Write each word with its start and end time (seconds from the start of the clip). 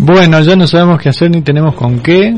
Bueno, 0.00 0.40
ya 0.42 0.54
no 0.56 0.66
sabemos 0.66 1.00
qué 1.00 1.08
hacer 1.08 1.30
ni 1.30 1.40
tenemos 1.40 1.74
con 1.74 2.00
qué. 2.00 2.36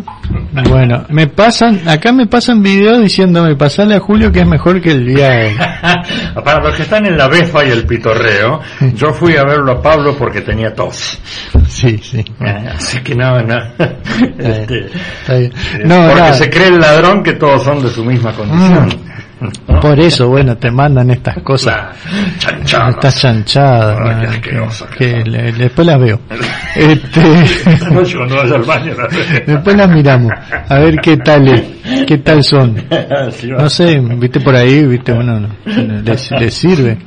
Bueno, 0.70 1.04
me 1.08 1.26
pasan, 1.26 1.88
acá 1.88 2.12
me 2.12 2.28
pasan 2.28 2.62
videos 2.62 3.00
diciéndome, 3.02 3.56
pasale 3.56 3.96
a 3.96 3.98
Julio 4.00 4.30
que 4.30 4.42
es 4.42 4.46
mejor 4.46 4.80
que 4.80 4.92
el 4.92 5.04
viaje. 5.04 5.56
Para 6.44 6.60
los 6.62 6.76
que 6.76 6.82
están 6.82 7.04
en 7.06 7.18
la 7.18 7.26
befa 7.26 7.64
y 7.64 7.70
el 7.70 7.84
pitorreo, 7.84 8.60
yo 8.94 9.12
fui 9.12 9.36
a 9.36 9.42
verlo 9.42 9.72
a 9.72 9.82
Pablo 9.82 10.14
porque 10.16 10.40
tenía 10.42 10.72
tos. 10.72 11.18
Sí, 11.66 11.98
sí. 11.98 12.24
Eh, 12.40 12.68
así 12.76 13.00
que 13.00 13.16
no, 13.16 13.42
no. 13.42 13.56
Este, 14.38 14.86
Está 15.22 15.34
bien. 15.34 15.52
eh, 15.52 15.82
No, 15.84 15.96
porque 16.06 16.20
nada. 16.20 16.32
se 16.34 16.48
cree 16.50 16.68
el 16.68 16.78
ladrón 16.78 17.24
que 17.24 17.32
todos 17.32 17.64
son 17.64 17.82
de 17.82 17.88
su 17.90 18.04
misma 18.04 18.32
condición. 18.34 18.88
¿No? 19.40 19.80
Por 19.80 19.98
eso, 20.00 20.28
bueno, 20.28 20.56
te 20.56 20.70
mandan 20.70 21.10
estas 21.10 21.38
cosas. 21.42 21.96
Chanchadas. 22.64 22.96
Qué 24.20 24.26
asquerosa 24.26 24.86
que, 24.88 24.96
que 24.98 25.22
que 25.24 25.30
le- 25.30 25.52
después 25.52 25.86
las 25.86 25.98
veo. 26.00 26.20
Este, 26.76 27.20
vaya 27.90 28.54
al 28.54 28.62
baño. 28.62 28.94
después 29.46 29.76
las 29.76 29.88
miramos. 29.90 30.30
A 30.68 30.78
ver 30.78 30.96
qué 31.02 31.16
tal, 31.16 31.48
es, 31.48 31.62
qué 32.06 32.18
tal 32.18 32.42
son. 32.44 32.76
No 33.58 33.68
sé, 33.68 33.98
viste 34.16 34.38
por 34.40 34.54
ahí, 34.54 34.84
viste, 34.86 35.12
bueno, 35.12 35.40
no, 35.40 35.48
les, 36.04 36.30
les 36.32 36.54
sirve. 36.54 36.98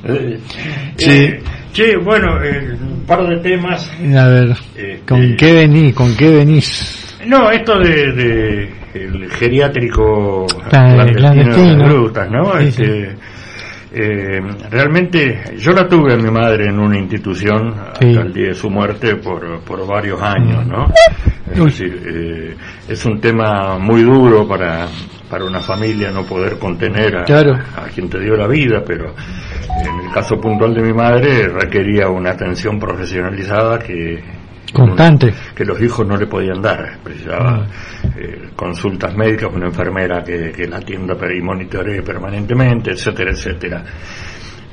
Sí. 0.98 1.10
eh, 1.10 1.44
che, 1.72 1.96
bueno, 1.98 2.44
eh, 2.44 2.76
un 2.82 3.06
par 3.06 3.26
de 3.28 3.38
temas. 3.38 3.90
A 4.18 4.28
ver, 4.28 4.50
Este- 4.76 5.02
¿con 5.08 5.36
qué 5.38 5.54
venís? 5.54 5.94
¿Con 5.94 6.16
qué 6.18 6.30
venís? 6.32 7.01
No, 7.28 7.50
esto 7.52 7.78
de, 7.80 8.12
de 8.14 8.74
el 8.94 9.30
geriátrico 9.32 10.46
clandestino, 10.70 11.56
de 11.56 11.76
grutas, 11.86 12.30
¿no? 12.32 12.52
Sí, 12.60 12.68
Este, 12.68 13.16
eh, 13.94 14.40
realmente 14.70 15.42
yo 15.58 15.72
la 15.74 15.88
tuve 15.88 16.14
a 16.14 16.18
mi 16.18 16.32
madre 16.32 16.68
en 16.70 16.80
una 16.80 16.98
institución 16.98 17.74
Sí. 18.00 18.08
hasta 18.08 18.22
el 18.22 18.34
día 18.34 18.48
de 18.50 18.54
su 18.54 18.70
muerte 18.70 19.16
por, 19.18 19.60
por 19.64 19.86
varios 19.86 20.22
años, 20.22 20.66
¿no? 20.66 20.86
Es 21.52 21.58
decir, 21.66 22.02
eh, 22.08 22.56
es 22.88 23.06
un 23.06 23.20
tema 23.20 23.78
muy 23.78 24.04
duro 24.04 24.48
para, 24.48 24.88
para 25.30 25.44
una 25.44 25.60
familia 25.60 26.10
no 26.12 26.24
poder 26.24 26.58
contener 26.58 27.18
a, 27.18 27.24
Claro. 27.26 27.54
a 27.76 27.88
quien 27.94 28.10
te 28.10 28.20
dio 28.20 28.36
la 28.38 28.48
vida, 28.48 28.82
pero 28.86 29.14
en 29.14 30.06
el 30.08 30.14
caso 30.14 30.38
puntual 30.40 30.74
de 30.74 30.82
mi 30.82 30.94
madre 30.94 31.50
requería 31.50 32.08
una 32.08 32.32
atención 32.32 32.80
profesionalizada 32.80 33.78
que 33.80 34.24
Constante. 34.74 35.34
que 35.56 35.66
los 35.66 35.82
hijos 35.82 36.08
no 36.08 36.16
le 36.16 36.28
podían 36.28 36.62
dar. 36.62 37.00
Precisaba 37.04 37.68
eh, 38.18 38.50
consultas 38.56 39.16
médicas, 39.16 39.50
una 39.54 39.68
enfermera 39.68 40.24
que, 40.24 40.52
que 40.52 40.68
la 40.68 40.78
atienda 40.78 41.16
y 41.34 41.42
monitoree 41.42 42.02
permanentemente, 42.02 42.92
etcétera, 42.92 43.32
etcétera. 43.32 43.84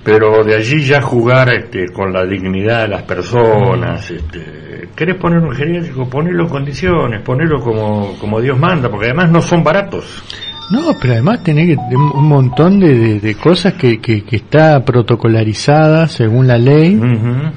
Pero 0.04 0.42
de 0.44 0.56
allí 0.56 0.84
ya 0.84 1.02
jugar 1.02 1.52
este, 1.52 1.86
con 1.92 2.12
la 2.12 2.24
dignidad 2.24 2.82
de 2.82 2.88
las 2.88 3.02
personas, 3.02 4.10
este, 4.10 4.88
¿querés 4.94 5.16
poner 5.16 5.41
un 5.41 5.52
geriátrico? 5.52 6.08
Ponelo 6.08 6.44
en 6.44 6.48
condiciones, 6.48 7.22
ponelo 7.22 7.60
como, 7.60 8.16
como 8.19 8.41
Dios 8.41 8.58
manda, 8.58 8.88
porque 8.88 9.06
además 9.06 9.30
no 9.30 9.42
son 9.42 9.62
baratos. 9.62 10.22
No, 10.70 10.94
pero 11.00 11.14
además 11.14 11.42
tenés 11.42 11.66
que, 11.78 11.97
un 11.97 12.28
montón 12.28 12.78
de, 12.78 12.94
de- 12.94 13.20
de 13.20 13.34
cosas 13.36 13.72
que, 13.75 14.00
que, 14.00 14.22
que 14.22 14.37
está 14.37 14.84
protocolarizada 14.84 16.06
según 16.09 16.47
la 16.47 16.59
ley 16.59 17.00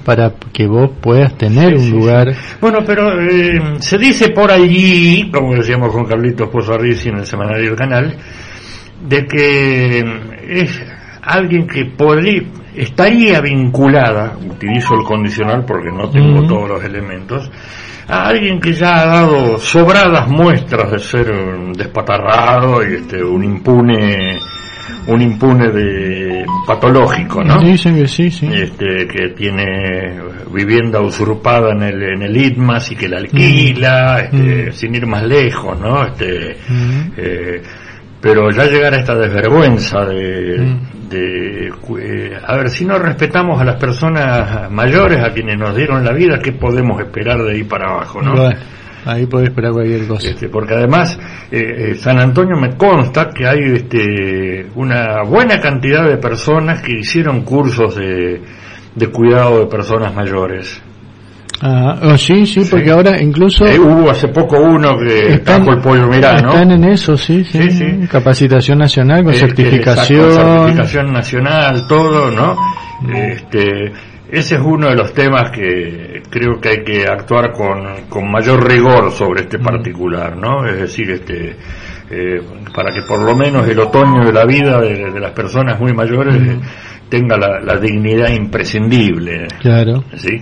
para 0.06 0.34
que 0.54 0.66
vos 0.66 0.92
puedas 1.02 1.38
tener 1.38 1.70
Sí, 1.72 1.76
un 1.76 1.82
sí, 1.82 1.92
lugar. 1.92 2.34
Bueno, 2.62 2.80
pero 2.86 3.20
eh, 3.22 3.60
se 3.80 3.98
dice 3.98 4.30
por 4.30 4.50
allí, 4.50 5.30
como 5.30 5.56
decíamos 5.56 5.92
con 5.92 6.06
Carlitos 6.06 6.48
Pozzarrici 6.50 7.10
en 7.10 7.18
el 7.18 7.26
semanario 7.26 7.66
del 7.72 7.76
canal, 7.76 8.16
de 9.08 9.26
que 9.26 10.00
es 10.50 10.82
alguien 11.22 11.68
que 11.68 11.86
podría, 11.86 12.44
estaría 12.76 13.42
vinculada, 13.42 14.38
utilizo 14.50 14.96
el 14.96 15.04
condicional 15.04 15.66
porque 15.66 15.90
no 15.92 16.10
tengo 16.10 16.46
todos 16.48 16.70
los 16.70 16.84
elementos, 16.84 17.50
a 18.08 18.28
alguien 18.28 18.60
que 18.60 18.74
ya 18.74 19.02
ha 19.02 19.06
dado 19.06 19.58
sobradas 19.58 20.28
muestras 20.28 20.92
de 20.92 21.00
ser 21.00 21.32
un 21.32 21.74
despatarrado 21.74 22.82
y 22.90 22.96
este, 22.96 23.24
un 23.24 23.44
impune, 23.44 24.38
un 25.08 25.22
impune 25.22 25.70
de 25.72 26.46
patológico, 26.68 27.44
¿no? 27.44 27.62
Dicen 27.62 27.96
que 27.96 28.08
sí, 28.08 28.30
sí. 28.30 28.50
este, 28.52 29.08
que 29.08 29.30
tiene 29.36 30.20
vivienda 30.54 31.00
usurpada 31.00 31.72
en 31.72 31.84
el, 31.84 32.04
en 32.04 32.22
el 32.24 32.36
ITMAS 32.38 32.92
y 32.92 32.96
que 32.96 33.08
la 33.08 33.18
alquila, 33.20 34.20
este, 34.22 34.70
Mm. 34.70 34.74
sin 34.74 34.96
ir 34.96 35.08
más 35.08 35.24
lejos, 35.24 35.80
¿no? 35.80 36.06
Este, 36.08 36.58
Mm. 36.68 37.12
eh, 37.18 37.62
pero 38.20 38.52
ya 38.52 38.66
llegar 38.66 38.94
a 38.94 39.00
esta 39.00 39.16
desvergüenza 39.16 40.06
de. 40.06 40.76
De, 41.12 41.68
eh, 41.68 42.38
a 42.44 42.56
ver, 42.56 42.70
si 42.70 42.86
no 42.86 42.98
respetamos 42.98 43.62
a 43.62 43.66
las 43.66 43.76
personas 43.76 44.72
mayores, 44.72 45.24
a 45.24 45.32
quienes 45.32 45.58
nos 45.58 45.76
dieron 45.76 46.04
la 46.04 46.14
vida, 46.14 46.40
¿qué 46.40 46.54
podemos 46.54 47.00
esperar 47.00 47.44
de 47.44 47.52
ahí 47.52 47.64
para 47.64 47.92
abajo, 47.92 48.22
no? 48.22 48.36
Bueno, 48.36 48.58
ahí 49.06 49.26
podés 49.26 49.50
esperar 49.50 49.74
cualquier 49.74 50.08
cosa. 50.08 50.30
Este, 50.30 50.50
porque 50.50 50.74
además 50.74 51.20
eh, 51.52 51.92
eh, 51.92 51.96
San 51.96 52.20
Antonio 52.20 52.56
me 52.58 52.76
consta 52.76 53.30
que 53.30 53.46
hay 53.46 53.60
este, 53.74 54.68
una 54.76 55.24
buena 55.24 55.60
cantidad 55.60 56.08
de 56.08 56.18
personas 56.18 56.82
que 56.82 57.00
hicieron 57.00 57.42
cursos 57.42 57.96
de, 57.96 58.42
de 58.96 59.08
cuidado 59.08 59.60
de 59.60 59.66
personas 59.68 60.16
mayores. 60.16 60.82
Ah, 61.64 61.96
oh, 62.02 62.18
sí, 62.18 62.46
sí, 62.48 62.62
porque 62.70 62.90
ahora 62.90 63.22
incluso 63.22 63.66
Eh, 63.68 63.78
hubo 63.78 64.10
hace 64.10 64.28
poco 64.30 64.60
uno 64.60 64.98
que 64.98 65.34
están, 65.34 65.68
el 65.68 65.80
pollo 65.80 66.08
mirá, 66.08 66.42
¿no? 66.42 66.50
están 66.54 66.72
en 66.72 66.84
eso, 66.86 67.16
sí, 67.16 67.44
sí, 67.44 67.62
Sí, 67.64 67.72
sí. 67.72 68.08
capacitación 68.10 68.80
nacional 68.80 69.24
con 69.24 69.34
Este, 69.34 69.46
certificación. 69.48 70.26
exacto, 70.26 70.58
certificación 70.64 71.14
nacional, 71.14 71.88
todo, 71.88 72.32
¿no? 72.32 72.58
Este, 73.16 73.92
ese 74.32 74.56
es 74.56 74.62
uno 74.64 74.88
de 74.90 74.96
los 74.96 75.14
temas 75.14 75.52
que 75.52 76.24
creo 76.30 76.60
que 76.60 76.70
hay 76.70 76.84
que 76.84 77.06
actuar 77.06 77.52
con, 77.52 78.06
con 78.10 78.32
mayor 78.32 78.66
rigor 78.68 79.12
sobre 79.12 79.42
este 79.42 79.60
particular, 79.60 80.36
¿no? 80.38 80.66
Es 80.66 80.80
decir, 80.80 81.12
este, 81.12 81.56
eh, 82.12 82.42
para 82.76 82.94
que 82.94 83.02
por 83.04 83.20
lo 83.22 83.36
menos 83.36 83.68
el 83.68 83.80
otoño 83.80 84.26
de 84.26 84.34
la 84.34 84.46
vida 84.46 84.80
de, 84.82 85.12
de 85.12 85.20
las 85.20 85.32
personas 85.32 85.80
muy 85.80 85.94
mayores 85.94 86.36
tenga 87.10 87.38
la, 87.38 87.60
la 87.60 87.78
dignidad 87.78 88.30
imprescindible. 88.30 89.48
Claro. 89.60 90.04
¿sí? 90.16 90.42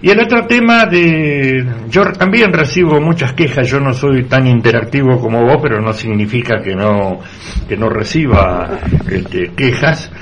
Y 0.00 0.10
el 0.10 0.20
otro 0.20 0.46
tema 0.46 0.86
de... 0.86 1.64
Yo 1.88 2.04
también 2.12 2.52
recibo 2.52 3.00
muchas 3.00 3.32
quejas, 3.32 3.68
yo 3.68 3.80
no 3.80 3.94
soy 3.94 4.24
tan 4.24 4.46
interactivo 4.46 5.18
como 5.18 5.42
vos, 5.44 5.58
pero 5.62 5.80
no 5.80 5.92
significa 5.92 6.60
que 6.62 6.76
no, 6.76 7.20
que 7.66 7.76
no 7.76 7.88
reciba 7.88 8.80
este, 9.10 9.52
quejas, 9.56 10.12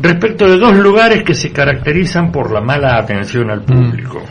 respecto 0.00 0.48
de 0.48 0.56
dos 0.56 0.76
lugares 0.76 1.22
que 1.24 1.34
se 1.34 1.52
caracterizan 1.52 2.32
por 2.32 2.50
la 2.50 2.60
mala 2.60 2.96
atención 2.96 3.50
al 3.50 3.62
público. 3.62 4.22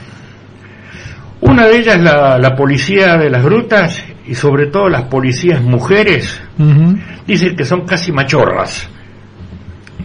Una 1.42 1.68
de 1.68 1.78
ellas 1.78 2.02
la, 2.02 2.40
la 2.40 2.56
policía 2.56 3.18
de 3.18 3.30
las 3.30 3.44
grutas 3.44 4.04
y 4.28 4.36
sobre 4.36 4.68
todo 4.68 4.90
las 4.90 5.04
policías 5.04 5.62
mujeres, 5.62 6.42
dicen 7.26 7.56
que 7.56 7.66
son 7.66 7.86
casi 7.86 8.12
machorras, 8.12 8.90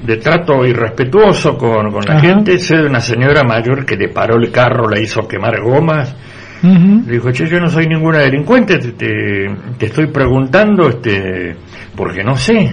de 0.04 0.16
trato 0.16 0.64
irrespetuoso 0.66 1.56
con, 1.56 1.90
con 1.92 2.04
la 2.04 2.14
Ajá. 2.18 2.20
gente. 2.20 2.58
Sé 2.58 2.76
de 2.76 2.86
una 2.86 3.00
señora 3.00 3.42
mayor 3.44 3.84
que 3.86 3.96
le 3.96 4.08
paró 4.08 4.36
el 4.36 4.50
carro, 4.50 4.88
la 4.88 4.98
hizo 4.98 5.26
quemar 5.28 5.60
gomas. 5.62 6.14
Le 6.62 7.12
dijo, 7.14 7.32
che, 7.32 7.48
yo 7.48 7.58
no 7.58 7.68
soy 7.68 7.86
ninguna 7.88 8.18
delincuente, 8.18 8.78
te, 8.78 8.92
te- 8.92 9.50
te 9.78 9.86
estoy 9.86 10.06
preguntando, 10.06 10.88
este, 10.88 11.56
porque 11.96 12.22
no 12.22 12.36
sé. 12.36 12.72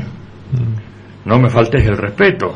No 1.26 1.40
me 1.40 1.50
faltes 1.50 1.84
el 1.88 1.98
respeto. 1.98 2.54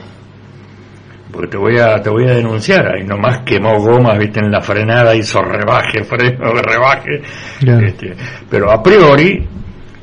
Porque 1.33 1.47
te 1.50 1.57
voy 1.57 1.80
a, 1.80 2.01
te 2.01 2.09
voy 2.09 2.27
a 2.27 2.35
denunciar. 2.35 2.95
Ahí 2.95 3.03
nomás 3.03 3.39
quemó 3.39 3.80
gomas, 3.80 4.18
viste, 4.19 4.39
en 4.39 4.51
la 4.51 4.62
frenada, 4.62 5.15
hizo 5.15 5.41
rebaje, 5.41 6.03
freno, 6.06 6.53
rebaje. 6.53 7.21
Claro. 7.59 7.85
Este, 7.85 8.15
pero 8.50 8.71
a 8.71 8.81
priori, 8.81 9.45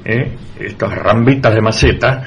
¿eh? 0.04 0.32
estas 0.58 0.92
rambitas 0.92 1.54
de 1.54 1.60
maceta, 1.60 2.22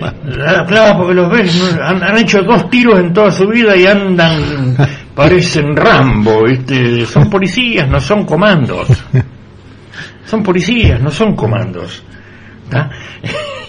Claro, 0.66 0.98
porque 0.98 1.14
los 1.14 1.30
ves, 1.30 1.78
han, 1.82 2.02
han 2.02 2.18
hecho 2.18 2.42
dos 2.42 2.70
tiros 2.70 2.98
en 2.98 3.12
toda 3.12 3.30
su 3.30 3.46
vida 3.46 3.76
y 3.76 3.86
andan, 3.86 4.74
parecen 5.14 5.76
Rambo, 5.76 6.44
¿viste? 6.44 7.04
Son 7.04 7.28
policías, 7.28 7.88
no 7.88 8.00
son 8.00 8.24
comandos. 8.24 8.88
Son 10.24 10.42
policías, 10.42 11.00
no 11.00 11.10
son 11.10 11.34
comandos. 11.34 12.02
¿tá? 12.70 12.88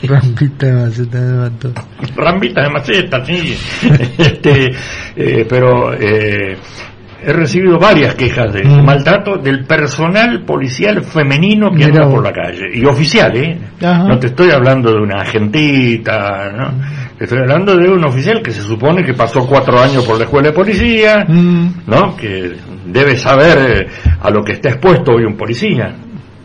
Rampita 0.04 0.66
de 0.68 0.74
maceta 0.74 1.20
de 1.22 1.38
vato. 1.38 1.74
Rambita 2.16 2.62
de 2.64 2.70
maceta, 2.70 3.26
sí. 3.26 3.56
Este, 4.18 4.72
eh, 5.16 5.46
pero 5.48 5.94
eh, 5.94 6.58
he 7.24 7.34
recibido 7.34 7.78
varias 7.78 8.16
quejas 8.16 8.52
de 8.54 8.64
Mm. 8.64 8.84
maltrato 8.84 9.38
del 9.38 9.64
personal 9.66 10.44
policial 10.44 11.04
femenino 11.04 11.70
que 11.72 11.84
anda 11.86 12.10
por 12.10 12.24
la 12.24 12.32
calle. 12.32 12.66
Y 12.74 12.84
oficial, 12.86 13.36
¿eh? 13.38 13.60
Ajá. 13.82 14.04
No 14.08 14.18
te 14.18 14.28
estoy 14.28 14.50
hablando 14.50 14.92
de 14.92 14.98
una 15.02 15.22
agentita, 15.22 16.52
¿no? 16.52 16.74
Te 17.18 17.26
estoy 17.26 17.40
hablando 17.40 17.76
de 17.78 17.88
un 17.88 18.04
oficial 18.04 18.42
que 18.42 18.50
se 18.52 18.62
supone 18.62 19.04
que 19.04 19.14
pasó 19.14 19.46
cuatro 19.46 19.80
años 19.80 20.04
por 20.06 20.18
la 20.18 20.24
escuela 20.24 20.48
de 20.50 20.54
policía, 20.56 21.24
Mm, 21.28 21.68
¿no? 21.86 22.16
Que 22.18 22.54
debe 22.88 23.16
saber 23.18 23.58
eh, 23.60 23.88
a 24.20 24.30
lo 24.32 24.44
que 24.44 24.54
está 24.54 24.70
expuesto 24.70 25.12
hoy 25.14 25.24
un 25.26 25.38
policía. 25.38 25.94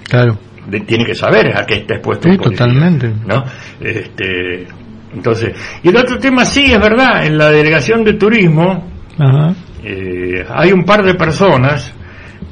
claro. 0.09 0.37
De- 0.69 0.81
tiene 0.81 1.05
que 1.05 1.15
saber 1.15 1.57
a 1.57 1.65
qué 1.65 1.75
está 1.77 1.95
expuesto 1.95 2.29
Sí, 2.31 2.37
policía. 2.37 2.67
totalmente. 2.67 3.13
¿no? 3.27 3.45
Este, 3.81 4.67
entonces, 5.15 5.55
y 5.83 5.89
el 5.89 5.97
otro 5.97 6.19
tema 6.19 6.45
sí, 6.45 6.73
es 6.73 6.81
verdad, 6.81 7.25
en 7.25 7.39
la 7.39 7.51
delegación 7.51 8.03
de 8.05 8.15
turismo 8.15 8.89
Ajá. 9.19 9.55
eh, 9.85 10.45
hay 10.49 10.73
un 10.73 10.85
par 10.85 11.05
de 11.05 11.15
personas, 11.15 11.93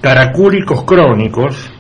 caracúlicos 0.00 0.84
crónicos, 0.84 1.70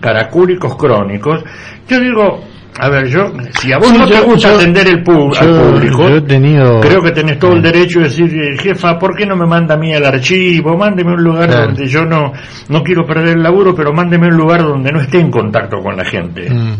caracúlicos 0.00 0.76
crónicos, 0.76 1.44
yo 1.88 2.00
digo, 2.00 2.44
a 2.78 2.88
ver, 2.88 3.06
yo, 3.08 3.32
si 3.60 3.72
a 3.72 3.78
vos 3.78 3.92
no 3.96 4.06
te 4.08 4.20
gusta 4.20 4.48
yo- 4.50 4.56
atender 4.56 4.88
el 4.88 5.04
pu- 5.04 5.36
al 5.38 5.46
yo- 5.46 5.62
público, 5.72 6.08
yo 6.08 6.16
he 6.16 6.20
tenido- 6.22 6.80
creo 6.80 7.02
que 7.02 7.10
tenés 7.10 7.38
todo 7.38 7.52
el 7.52 7.62
derecho 7.62 7.98
de 8.00 8.04
decir, 8.06 8.32
eh, 8.34 8.56
jefa, 8.58 8.98
¿por 8.98 9.14
qué 9.14 9.26
no 9.26 9.36
me 9.36 9.46
manda 9.46 9.74
a 9.74 9.78
mí 9.78 9.92
al 9.92 10.04
archivo? 10.06 10.76
Mándeme 10.76 11.12
un 11.12 11.22
lugar 11.22 11.48
Claro. 11.50 11.66
donde 11.66 11.86
yo 11.86 12.04
no, 12.06 12.32
no 12.70 12.82
quiero 12.82 13.04
perder 13.06 13.36
el 13.36 13.42
laburo, 13.42 13.74
pero 13.74 13.92
mándeme 13.92 14.28
un 14.28 14.36
lugar 14.36 14.62
donde 14.62 14.90
no 14.90 15.00
esté 15.00 15.20
en 15.20 15.30
contacto 15.30 15.78
con 15.82 15.96
la 15.96 16.04
gente. 16.04 16.48
mm. 16.50 16.76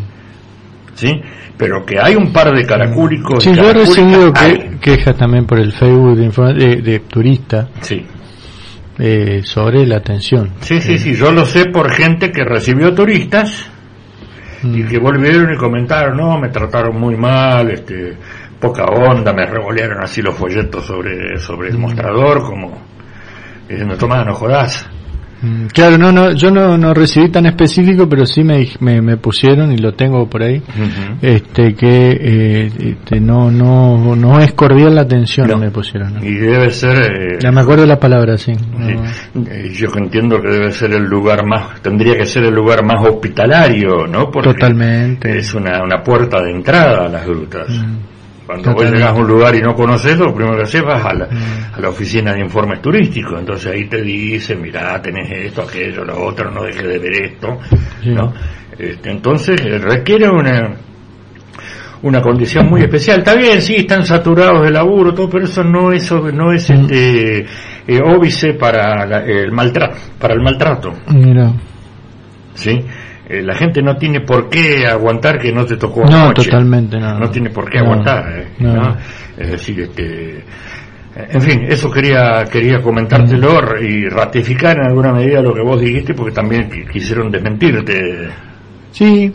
¿Sí? 0.95 1.21
Pero 1.57 1.85
que 1.87 1.97
hay 2.01 2.15
un 2.17 2.33
par 2.33 2.53
de 2.55 2.65
caracúlicos. 2.67 3.43
Sí, 3.43 3.51
y 3.51 3.55
yo 3.55 3.71
he 3.71 3.73
recibido 3.73 4.33
que- 4.33 4.79
quejas 4.81 5.17
también 5.17 5.47
por 5.47 5.59
el 5.59 5.73
Facebook 5.73 6.17
de, 6.17 6.55
de, 6.55 6.77
de 6.83 6.99
turista 7.01 7.69
Sí. 7.81 8.05
eh, 8.99 9.41
sobre 9.45 9.87
la 9.87 9.97
atención. 9.97 10.51
Sí, 10.61 10.81
sí, 10.81 10.99
sí, 10.99 11.15
yo 11.15 11.33
lo 11.33 11.45
sé 11.47 11.67
por 11.67 11.91
gente 11.93 12.31
que 12.31 12.45
recibió 12.45 12.95
turistas 12.95 13.71
y 14.63 14.67
Mm. 14.67 14.89
que 14.89 14.99
volvieron 14.99 15.53
y 15.53 15.57
comentaron, 15.57 16.17
no, 16.17 16.39
me 16.39 16.49
trataron 16.49 16.99
muy 16.99 17.17
mal, 17.17 17.71
este, 17.71 18.17
poca 18.61 18.85
onda, 18.85 19.33
me 19.33 19.45
revolearon 19.47 20.03
así 20.03 20.23
los 20.23 20.35
folletos 20.35 20.85
sobre, 20.85 21.39
sobre 21.39 21.71
el 21.71 21.79
mostrador, 21.79 22.43
como 22.43 22.81
diciendo, 23.69 23.97
tomá, 23.97 24.25
no 24.25 24.35
jodás. 24.35 24.89
Mm, 25.43 25.67
Claro, 25.75 25.99
no, 25.99 26.13
no, 26.13 26.33
yo 26.33 26.51
no, 26.51 26.79
no 26.79 26.95
recibí 26.95 27.29
tan 27.31 27.47
específico, 27.47 28.09
pero 28.09 28.25
sí 28.27 28.45
me, 28.45 28.67
me, 28.81 29.01
me 29.03 29.17
pusieron 29.17 29.73
y 29.73 29.77
lo 29.79 29.93
tengo 29.93 30.29
por 30.29 30.43
ahí, 30.43 30.63
este 31.21 31.75
que 31.75 32.11
eh, 32.21 32.67
este, 32.79 33.21
no, 33.21 33.51
no, 33.51 34.15
no 34.17 34.41
es 34.41 34.53
cordial 34.53 34.95
la 34.95 35.03
atención, 35.03 35.49
No. 35.49 35.59
me 35.59 35.71
pusieron. 35.71 36.15
¿no? 36.15 36.25
Y 36.25 36.35
debe 36.35 36.71
ser, 36.71 36.97
eh, 37.03 37.39
Ya 37.43 37.51
me 37.51 37.61
acuerdo 37.61 37.85
la 37.87 37.99
palabra, 37.99 38.37
sí. 38.39 38.53
sí, 38.55 38.61
No. 39.35 39.43
eh, 39.51 39.71
yo 39.75 39.89
entiendo 39.97 40.41
que 40.41 40.49
debe 40.49 40.71
ser 40.73 40.93
el 40.93 41.05
lugar 41.05 41.45
más, 41.47 41.81
tendría 41.83 42.17
que 42.17 42.25
ser 42.27 42.45
el 42.45 42.55
lugar 42.55 42.85
más 42.85 43.05
hospitalario, 43.05 44.07
¿no? 44.07 44.31
Porque 44.31 44.53
Totalmente. 44.55 45.39
Es 45.39 45.55
una, 45.55 45.83
una 45.83 46.03
puerta 46.03 46.41
de 46.43 46.51
entrada 46.53 47.07
a 47.07 47.09
las 47.09 47.27
grutas. 47.27 47.69
Mm. 47.69 48.12
Cuando 48.53 48.73
vos 48.75 48.91
llegas 48.91 49.11
a 49.11 49.15
un 49.15 49.27
lugar 49.27 49.55
y 49.55 49.61
no 49.61 49.75
conoces, 49.75 50.19
lo 50.19 50.35
primero 50.35 50.57
que 50.57 50.63
haces 50.65 50.83
vas 50.83 51.05
a 51.05 51.15
la, 51.15 51.27
Mm. 51.27 51.75
a 51.75 51.81
la 51.81 51.89
oficina 51.89 52.33
de 52.35 52.41
informes 52.41 52.81
turísticos. 52.83 53.39
Entonces 53.39 53.73
ahí 53.73 53.87
te 53.89 54.03
dicen, 54.03 54.61
mirá, 54.61 55.01
tenés 55.01 55.31
esto, 55.31 55.63
aquello, 55.63 56.05
lo 56.05 56.25
otro, 56.25 56.51
no 56.51 56.63
dejes 56.65 56.83
de 56.87 56.99
ver 56.99 57.23
esto. 57.23 57.59
Sí. 58.03 58.11
¿no? 58.11 58.33
Este, 58.79 59.11
entonces 59.11 59.61
eh, 59.61 59.79
requiere 59.79 60.29
una 60.29 60.71
una 62.03 62.21
condición 62.21 62.69
muy 62.69 62.81
especial. 62.81 63.21
Está 63.21 63.37
bien, 63.37 63.63
sí, 63.63 63.77
están 63.77 64.05
saturados 64.05 64.63
de 64.65 64.73
laburo, 64.73 65.15
todo, 65.15 65.31
pero 65.31 65.45
eso 65.45 65.63
no 65.63 65.93
es, 65.93 66.11
no 66.11 66.53
es 66.53 66.69
Mm. 66.69 66.73
este, 66.75 67.39
eh, 67.87 68.01
óbice 68.05 68.55
para 68.55 69.07
la- 69.07 69.25
el 69.25 69.53
maltrato, 69.53 69.97
para 70.19 70.35
el 70.35 70.41
maltrato. 70.41 70.93
Mira. 71.15 71.53
¿sí? 72.55 72.81
Eh, 73.33 73.43
la 73.43 73.55
gente 73.55 73.81
no 73.83 73.97
tiene 73.97 74.21
por 74.21 74.49
qué 74.51 74.87
aguantar 74.87 75.39
que 75.39 75.53
no 75.53 75.65
te 75.65 75.77
tocó 75.77 76.05
No, 76.05 76.17
anoche. 76.27 76.45
totalmente, 76.45 76.99
no. 76.99 77.19
No 77.19 77.31
tiene 77.31 77.49
por 77.51 77.71
qué 77.71 77.79
No, 77.79 77.85
aguantar, 77.85 78.25
eh, 78.39 78.47
no. 78.59 78.97
Es 79.39 79.51
decir, 79.53 79.81
este... 79.81 80.45
En 81.15 81.43
fin, 81.43 81.63
eso 81.69 81.91
quería 81.91 82.43
quería 82.51 82.81
comentártelo 82.81 83.61
y 83.83 84.09
ratificar 84.09 84.79
en 84.79 84.87
alguna 84.87 85.13
medida 85.13 85.43
lo 85.43 85.53
que 85.55 85.61
vos 85.61 85.79
dijiste 85.81 86.15
porque 86.15 86.33
también 86.35 86.71
qui- 86.71 86.91
quisieron 86.91 87.31
desmentirte. 87.31 88.31
Sí, 88.93 89.31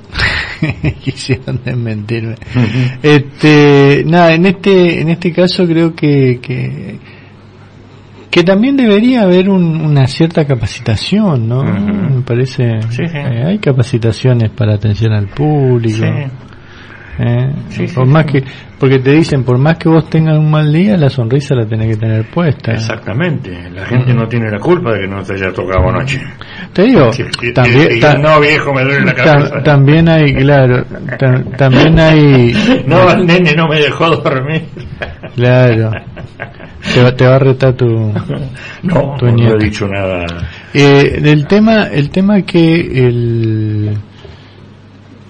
quisieron 1.03 1.59
desmentirme. 1.63 2.35
Este, 3.03 4.03
nada, 4.07 4.33
en 4.33 4.45
este, 4.47 5.01
en 5.01 5.09
este 5.09 5.31
caso 5.31 5.65
creo 5.67 5.94
que, 5.95 6.39
que, 6.41 6.97
que 8.38 8.44
también 8.44 8.78
debería 8.78 9.24
haber 9.24 9.50
un- 9.50 9.81
una 9.81 10.06
cierta 10.06 10.45
capacitación, 10.45 11.48
¿no? 11.50 11.63
Me 11.63 12.22
parece, 12.22 12.81
Sí, 12.89 13.07
sí. 13.07 13.18
eh, 13.18 13.44
hay 13.48 13.57
capacitaciones 13.57 14.51
para 14.51 14.75
atención 14.75 15.12
al 15.13 15.28
público. 15.28 16.06
Sí. 16.06 16.31
¿Eh? 17.19 17.52
Sí, 17.69 17.88
sí, 17.88 17.96
por 17.96 18.06
más 18.08 18.25
sí. 18.28 18.34
que, 18.34 18.44
porque 18.80 19.00
te 19.00 19.12
dicen, 19.12 19.44
por 19.44 19.58
más 19.58 19.78
que 19.78 19.90
vos 19.90 20.10
tengas 20.10 20.38
un 20.38 20.50
mal 20.52 20.72
día, 20.72 20.98
la 20.98 21.10
sonrisa 21.10 21.56
la 21.56 21.66
tenés 21.66 21.88
que 21.96 21.98
tener 21.98 22.25
puesta. 22.30 22.72
Exactamente, 22.74 23.69
la 23.72 23.86
gente 23.86 24.14
no 24.14 24.28
tiene 24.28 24.50
la 24.52 24.60
culpa 24.60 24.94
de 24.94 25.02
que 25.02 25.08
no 25.08 25.24
te 25.24 25.34
haya 25.34 25.52
tocado 25.52 25.90
anoche. 25.90 26.19
Te 26.74 26.84
digo, 26.84 27.10
también, 27.54 27.88
y- 27.92 27.98
y- 27.98 28.00
ta- 28.00 28.16
no 28.18 28.40
viejo, 28.40 28.74
me 28.74 28.84
duele 28.84 29.06
la 29.06 29.14
ta- 29.16 29.24
cabeza. 29.24 29.64
también 29.64 30.10
hay, 30.10 30.34
claro, 30.36 30.86
ta- 31.18 31.44
también 31.58 32.00
hay, 32.00 32.54
No, 32.86 33.12
el 33.12 33.25
nene 33.25 33.54
no 33.56 33.68
me 33.68 33.80
dejó 33.80 34.10
dormir. 34.10 34.64
Claro. 35.36 35.92
Te, 36.94 37.04
va- 37.04 37.16
te 37.16 37.25
va 37.25 37.36
a 37.36 37.40
retar 37.40 37.74
tu... 37.74 37.86
No, 38.84 39.16
Tu 39.18 39.25
no 39.25 39.56
he 39.56 39.58
dicho 39.64 39.88
nada. 39.88 40.25
Eh, 40.74 41.19
el 41.24 41.46
tema, 41.48 41.86
el 41.88 42.10
tema 42.10 42.42
que 42.44 43.08
el... 43.08 43.98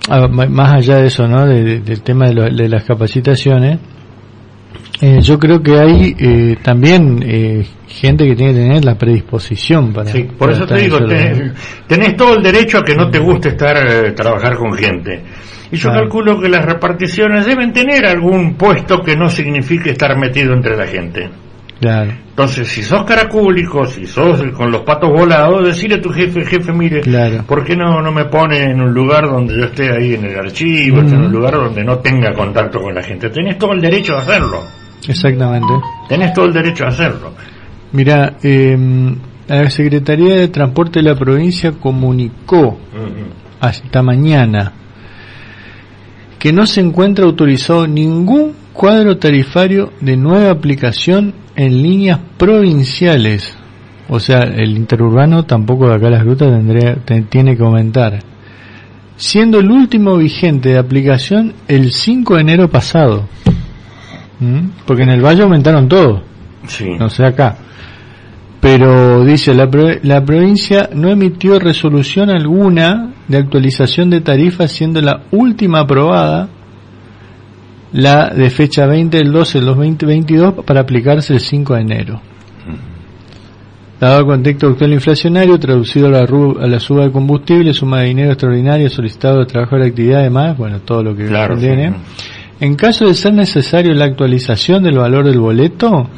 ah, 0.09 0.27
más 0.27 0.73
allá 0.73 0.97
de 0.97 1.07
eso, 1.07 1.27
¿no? 1.27 1.45
De- 1.45 1.63
de- 1.63 1.79
del 1.79 2.01
tema 2.01 2.27
de, 2.27 2.33
lo- 2.33 2.49
de 2.49 2.69
las 2.69 2.83
capacitaciones, 2.83 3.79
eh, 5.01 5.19
yo 5.21 5.37
creo 5.37 5.61
que 5.61 5.77
hay 5.79 6.15
eh, 6.17 6.55
también 6.63 7.23
eh, 7.23 7.65
gente 7.87 8.25
que 8.25 8.35
tiene 8.35 8.53
que 8.53 8.59
tener 8.59 8.85
la 8.85 8.95
predisposición 8.97 9.93
para... 9.93 10.11
Sí, 10.11 10.23
por 10.23 10.37
para 10.37 10.53
eso 10.53 10.65
te 10.65 10.77
digo, 10.77 10.97
tenés, 11.05 11.51
tenés 11.87 12.15
todo 12.15 12.35
el 12.35 12.43
derecho 12.43 12.79
a 12.79 12.83
que 12.83 12.95
no 12.95 13.09
te 13.09 13.19
guste 13.19 13.49
estar 13.49 13.77
eh, 13.77 14.11
trabajar 14.13 14.55
con 14.55 14.73
gente. 14.73 15.21
Y 15.71 15.75
yo 15.75 15.89
Claro. 15.89 16.03
calculo 16.03 16.39
que 16.41 16.49
las 16.49 16.65
reparticiones 16.65 17.45
deben 17.45 17.73
tener 17.73 18.05
algún 18.05 18.55
puesto 18.55 19.01
que 19.01 19.15
no 19.15 19.29
signifique 19.29 19.91
estar 19.91 20.17
metido 20.17 20.53
entre 20.53 20.75
la 20.77 20.87
gente. 20.87 21.29
Claro, 21.79 22.11
Entonces, 22.29 22.67
si 22.67 22.81
sos 22.81 23.03
caracúlico, 23.03 23.85
si 23.85 24.07
sos 24.07 24.41
con 24.53 24.71
los 24.71 24.81
patos 24.81 25.11
volados, 25.11 25.63
decirle 25.65 25.97
a 25.97 26.01
tu 26.01 26.09
jefe, 26.09 26.43
jefe, 26.43 26.71
mire, 26.73 27.01
Claro. 27.01 27.43
¿por 27.45 27.63
qué 27.63 27.75
no, 27.75 28.01
no 28.01 28.11
me 28.11 28.25
pone 28.25 28.63
en 28.63 28.81
un 28.81 28.91
lugar 28.93 29.25
donde 29.29 29.55
yo 29.55 29.65
esté 29.65 29.91
ahí 29.91 30.15
en 30.15 30.25
el 30.25 30.39
archivo, 30.39 30.99
en 31.01 31.15
un 31.15 31.31
lugar 31.31 31.53
donde 31.53 31.83
no 31.83 31.99
tenga 31.99 32.33
contacto 32.33 32.79
con 32.81 32.95
la 32.95 33.03
gente? 33.03 33.29
Tenés 33.29 33.57
todo 33.59 33.73
el 33.73 33.81
derecho 33.81 34.15
a 34.17 34.21
hacerlo. 34.21 34.63
exactamente. 35.07 35.73
Tenés 36.09 36.33
todo 36.33 36.45
el 36.45 36.53
derecho 36.53 36.85
a 36.85 36.87
hacerlo. 36.87 37.33
Mira, 37.91 38.33
eh, 38.41 38.75
la 39.47 39.69
Secretaría 39.69 40.35
de 40.35 40.47
Transporte 40.47 40.99
de 41.01 41.09
la 41.09 41.15
provincia 41.15 41.71
comunicó 41.73 42.77
hasta 43.61 44.01
mañana 44.01 44.73
que 46.39 46.51
no 46.51 46.65
se 46.65 46.81
encuentra 46.81 47.25
autorizado 47.25 47.87
ningún 47.87 48.53
cuadro 48.77 49.17
tarifario 49.17 49.91
de 50.01 50.15
nueva 50.15 50.51
aplicación 50.51 51.33
en 51.55 51.81
líneas 51.81 52.19
provinciales. 52.37 53.57
O 54.09 54.19
sea, 54.19 54.43
el 54.43 54.77
interurbano 54.77 55.43
tampoco 55.43 55.89
de 55.89 55.95
acá 55.95 56.07
a 56.07 56.11
las 56.11 56.23
grutas 56.23 56.49
tendría, 56.49 56.95
te- 56.95 57.23
tiene 57.23 57.57
que 57.57 57.63
aumentar. 57.63 58.19
Siendo 59.15 59.59
el 59.59 59.71
último 59.71 60.15
vigente 60.17 60.69
de 60.69 60.77
aplicación 60.77 61.53
el 61.67 61.91
5 61.91 62.35
de 62.35 62.41
enero 62.41 62.69
pasado. 62.69 63.27
¿Mm? 64.39 64.69
Porque 64.85 65.03
en 65.03 65.09
el 65.09 65.25
Valle 65.25 65.41
aumentaron 65.41 65.87
todo 65.89 66.21
Sí. 66.67 66.91
no 66.99 67.09
sé 67.09 67.25
acá. 67.25 67.57
Pero 68.59 69.23
dice, 69.25 69.53
la, 69.53 69.67
la 70.03 70.23
provincia 70.23 70.89
no 70.93 71.09
emitió 71.09 71.59
resolución 71.59 72.29
alguna 72.29 73.13
de 73.27 73.37
actualización 73.37 74.09
de 74.09 74.21
tarifas, 74.21 74.71
siendo 74.71 75.01
la 75.01 75.23
última 75.31 75.79
aprobada 75.81 76.49
la 77.93 78.29
de 78.29 78.49
fecha 78.49 78.85
20 78.85 79.17
del 79.17 79.31
12 79.31 79.57
del 79.59 79.65
2022 79.67 80.53
para 80.65 80.81
aplicarse 80.81 81.33
el 81.33 81.39
5 81.39 81.73
de 81.75 81.81
enero. 81.81 82.21
Dado 83.99 84.19
el 84.19 84.25
contexto 84.27 84.67
actual 84.67 84.93
inflacionario, 84.93 85.57
traducido 85.59 86.07
a 86.07 86.11
la, 86.11 86.19
a 86.19 86.67
la 86.67 86.79
suba 86.79 87.05
de 87.05 87.11
combustible, 87.11 87.73
suma 87.73 88.01
de 88.01 88.07
dinero 88.09 88.31
extraordinario 88.31 88.89
solicitado 88.89 89.39
de 89.39 89.45
trabajo 89.47 89.75
de 89.77 89.87
actividad, 89.87 90.19
además, 90.19 90.55
bueno, 90.55 90.79
todo 90.81 91.01
lo 91.01 91.15
que 91.15 91.25
Claro, 91.25 91.55
contiene. 91.55 91.89
sí. 91.89 91.95
En 92.59 92.75
caso 92.75 93.05
de 93.07 93.13
ser 93.13 93.33
necesario 93.33 93.93
la 93.93 94.05
actualización 94.05 94.83
del 94.83 94.97
valor 94.97 95.25
del 95.25 95.39
boleto, 95.39 96.09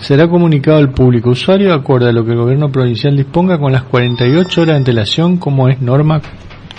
será 0.00 0.28
comunicado 0.28 0.76
al 0.78 0.90
público 0.90 1.30
usuario 1.30 1.72
acorde 1.74 2.08
a 2.08 2.12
lo 2.12 2.24
que 2.24 2.32
el 2.32 2.36
gobierno 2.38 2.70
provincial 2.70 3.16
disponga 3.16 3.58
con 3.58 3.72
las 3.72 3.84
48 3.84 4.60
horas 4.62 4.72
de 4.74 4.76
antelación 4.78 5.38
como 5.38 5.68
es 5.68 5.80
norma 5.80 6.20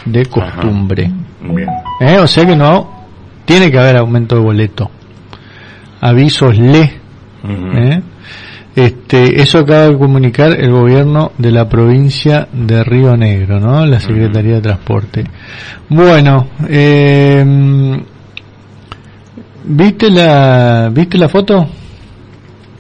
de 0.06 0.26
costumbre. 0.28 1.12
Bien. 1.42 1.70
¿Eh? 2.02 2.20
O 2.20 2.28
sea 2.28 2.46
que 2.46 2.56
no 2.56 2.99
tiene 3.50 3.72
que 3.72 3.80
haber 3.80 3.98
aumento 3.98 4.36
de 4.36 4.42
boleto. 4.42 4.92
Avisos 6.02 6.56
le. 6.56 6.84
¿eh? 7.44 8.02
Este, 8.76 9.42
eso 9.42 9.58
acaba 9.58 9.88
de 9.88 9.98
comunicar 9.98 10.52
el 10.52 10.70
gobierno 10.70 11.32
de 11.36 11.52
la 11.52 11.68
provincia 11.68 12.48
de 12.54 12.84
Río 12.84 13.18
Negro, 13.18 13.60
¿no? 13.60 13.88
La 13.88 14.00
Secretaría 14.00 14.54
de 14.54 14.62
Transporte. 14.62 15.24
Bueno, 15.90 16.50
eh, 16.70 17.44
¿viste 19.64 20.12
la, 20.12 20.92
viste 20.94 21.18
la 21.18 21.28
foto? 21.28 21.68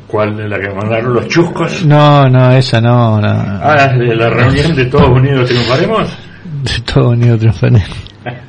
¿Cuál 0.05 0.37
de 0.37 0.47
la 0.47 0.59
que 0.59 0.69
mandaron 0.69 1.15
los 1.15 1.27
chuscos? 1.27 1.83
No, 1.83 2.29
no, 2.29 2.51
esa 2.51 2.79
no, 2.79 3.19
no. 3.19 3.27
Ah, 3.27 3.87
de 3.97 4.15
la 4.15 4.29
reunión 4.29 4.75
de 4.75 4.85
Todos 4.85 5.09
Unidos 5.09 5.49
Triunfaremos. 5.49 6.15
De 6.63 6.71
Estados 6.71 7.13
Unidos 7.13 7.39
triunfaremos. 7.39 7.89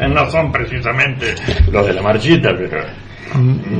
no 0.08 0.30
son 0.30 0.50
precisamente 0.52 1.34
los 1.72 1.86
de 1.86 1.92
la 1.94 2.02
marchita, 2.02 2.50
pero 2.56 2.82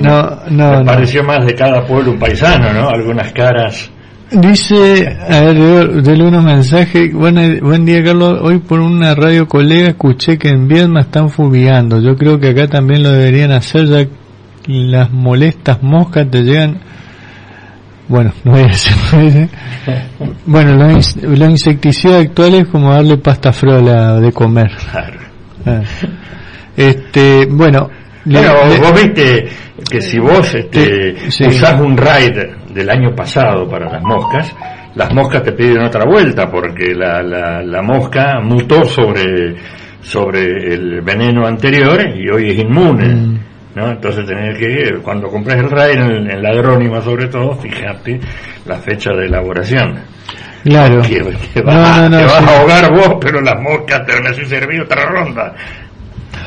No, 0.01 0.41
no, 0.51 0.71
me 0.73 0.79
no. 0.79 0.85
pareció 0.85 1.25
más 1.25 1.45
de 1.45 1.55
cada 1.55 1.85
pueblo 1.85 2.13
un 2.13 2.19
paisano, 2.19 2.73
¿no? 2.73 2.89
Algunas 2.89 3.33
caras. 3.33 3.91
Dice, 4.33 5.09
a 5.29 5.41
ver, 5.41 6.03
dele 6.05 6.23
unos 6.25 6.45
mensajes. 6.45 7.13
Bueno, 7.13 7.41
buen 7.63 7.85
día, 7.85 8.03
Carlos. 8.05 8.39
Hoy 8.43 8.59
por 8.61 8.79
una 8.79 9.13
radio 9.17 9.49
colega 9.49 9.89
escuché 9.89 10.39
que 10.39 10.51
en 10.51 10.69
Viedma 10.69 11.01
están 11.01 11.31
fumigando. 11.31 12.01
Yo 12.01 12.15
creo 12.17 12.39
que 12.39 12.51
acá 12.51 12.69
también 12.69 13.03
lo 13.03 13.11
deberían 13.11 13.51
hacer, 13.51 13.87
ya 13.87 14.05
que 14.05 14.11
las 14.69 15.11
molestas 15.11 15.83
moscas 15.83 16.31
te 16.31 16.43
llegan. 16.45 16.79
Bueno, 18.11 18.33
no 18.43 18.57
decir. 18.57 18.93
Bueno, 20.45 20.75
los, 20.76 21.17
los 21.17 21.49
insecticidas 21.49 22.23
actuales 22.26 22.62
es 22.62 22.67
como 22.69 22.93
darle 22.93 23.17
pasta 23.19 23.52
frola 23.52 24.19
de 24.21 24.33
comer. 24.33 24.71
Claro. 24.90 25.21
Ah. 25.64 25.81
Este, 26.76 27.47
bueno. 27.47 27.88
Bueno, 28.25 28.52
le- 28.69 28.79
vos 28.79 28.93
viste 29.00 29.49
que 29.88 30.00
si 30.02 30.19
vos 30.19 30.55
este, 30.55 31.31
Sí. 31.31 31.47
usás 31.47 31.81
un 31.81 31.97
raid 31.97 32.37
del 32.75 32.90
año 32.90 33.14
pasado 33.14 33.69
para 33.69 33.90
las 33.90 34.02
moscas, 34.02 34.55
las 34.97 35.12
moscas 35.14 35.43
te 35.45 35.52
piden 35.52 35.83
otra 35.83 36.05
vuelta 36.05 36.50
porque 36.50 36.93
la, 36.95 37.23
la, 37.23 37.62
la 37.62 37.81
mosca 37.83 38.40
mutó 38.43 38.85
sobre, 38.85 39.55
sobre 40.02 40.75
el 40.75 41.00
veneno 41.02 41.47
anterior 41.47 41.99
y 42.14 42.29
hoy 42.29 42.50
es 42.50 42.59
inmune. 42.59 43.07
Mm. 43.14 43.38
¿No? 43.75 43.91
Entonces 43.91 44.27
tenés 44.27 44.59
que, 44.59 44.99
cuando 45.03 45.29
compres 45.29 45.57
el 45.59 45.71
raid, 45.71 45.99
en, 45.99 46.31
en 46.31 46.43
la 46.43 46.50
agrónima 46.50 47.00
sobre 47.00 47.29
todo, 47.29 47.55
fijarte 47.57 48.21
la 48.67 48.79
fecha 48.79 49.11
de 49.12 49.27
elaboración. 49.27 50.00
claro. 50.65 51.03
Que, 51.03 51.23
que 51.55 51.62
vas, 51.62 52.03
no, 52.03 52.09
no, 52.09 52.19
te 52.19 52.25
vas 52.25 52.39
sí. 52.39 52.45
a 52.49 52.59
ahogar 52.59 52.93
vos, 52.93 53.17
pero 53.21 53.41
las 53.41 53.61
moscas 53.61 54.05
te 54.07 54.12
van 54.12 54.27
a 54.27 54.35
servir 54.35 54.81
otra 54.83 55.07
ronda. 55.07 55.55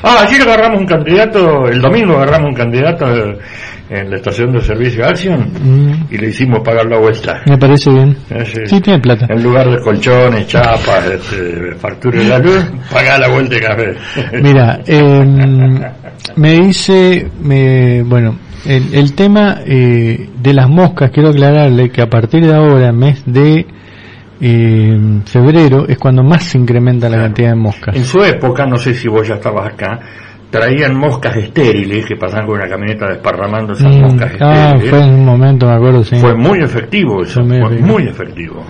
Ah, 0.04 0.26
ayer 0.28 0.42
agarramos 0.42 0.82
un 0.82 0.86
candidato, 0.86 1.68
el 1.68 1.80
domingo 1.82 2.16
agarramos 2.18 2.50
un 2.50 2.56
candidato 2.56 3.06
en 3.90 4.10
la 4.10 4.16
estación 4.18 4.52
de 4.52 4.62
servicio 4.62 5.06
Action 5.06 5.40
Mm, 5.64 6.06
y 6.14 6.18
le 6.18 6.28
hicimos 6.30 6.60
pagar 6.64 6.86
la 6.88 6.98
vuelta. 7.00 7.42
me 7.46 7.58
parece 7.58 7.90
bien. 7.90 8.18
Sí. 8.66 8.82
Tiene 8.82 9.00
plata. 9.00 9.28
En 9.30 9.42
lugar 9.44 9.70
de 9.70 9.80
colchones, 9.82 10.48
chapas, 10.48 11.06
este, 11.06 11.74
factura 11.76 12.20
de 12.20 12.28
la 12.28 12.40
luz, 12.40 12.66
pagar 12.92 13.20
la 13.20 13.30
vuelta 13.30 13.56
de 13.56 13.62
café. 13.62 13.94
Mira, 14.42 14.80
eh, 14.86 15.26
me 16.36 16.54
dice, 16.54 17.28
me, 17.42 18.04
bueno, 18.04 18.36
el, 18.66 18.94
el 18.94 19.14
tema 19.14 19.60
eh, 19.66 20.30
de 20.42 20.54
las 20.54 20.68
moscas, 20.70 21.12
quiero 21.12 21.30
aclararle 21.30 21.90
que 21.90 22.02
a 22.02 22.10
partir 22.10 22.46
de 22.46 22.54
ahora, 22.54 22.92
mes 22.92 23.22
de 23.26 23.66
eh, 24.46 25.22
febrero, 25.26 25.88
es 25.88 25.98
cuando 25.98 26.22
más 26.24 26.44
se 26.44 26.58
incrementa 26.58 27.08
la 27.08 27.16
Claro. 27.16 27.24
cantidad 27.30 27.50
de 27.52 27.56
moscas. 27.56 27.96
En 27.96 28.04
su 28.04 28.22
época, 28.24 28.66
no 28.66 28.76
sé 28.78 28.94
si 28.94 29.08
vos 29.08 29.26
ya 29.28 29.36
estabas 29.36 29.74
acá, 29.74 30.00
traían 30.50 30.96
moscas 30.98 31.36
estériles 31.38 32.06
que 32.06 32.16
pasaban 32.18 32.46
con 32.46 32.56
una 32.58 32.68
camioneta 32.68 33.08
desparramando 33.08 33.74
esas 33.74 33.96
Mm, 33.96 34.02
moscas 34.02 34.32
ah, 34.42 34.72
estériles. 34.74 34.90
fue 34.90 35.00
en 35.04 35.14
un 35.14 35.26
momento, 35.26 35.66
me 35.68 35.74
acuerdo, 35.74 36.04
sí. 36.04 36.16
Fue 36.18 36.36
muy 36.36 36.60
efectivo 36.60 37.24
eso, 37.24 37.36
Fue 37.36 37.44
muy 37.44 37.58
fue 37.60 37.68
efectivo. 37.68 37.88
muy 37.94 38.04
efectivo. 38.08 38.64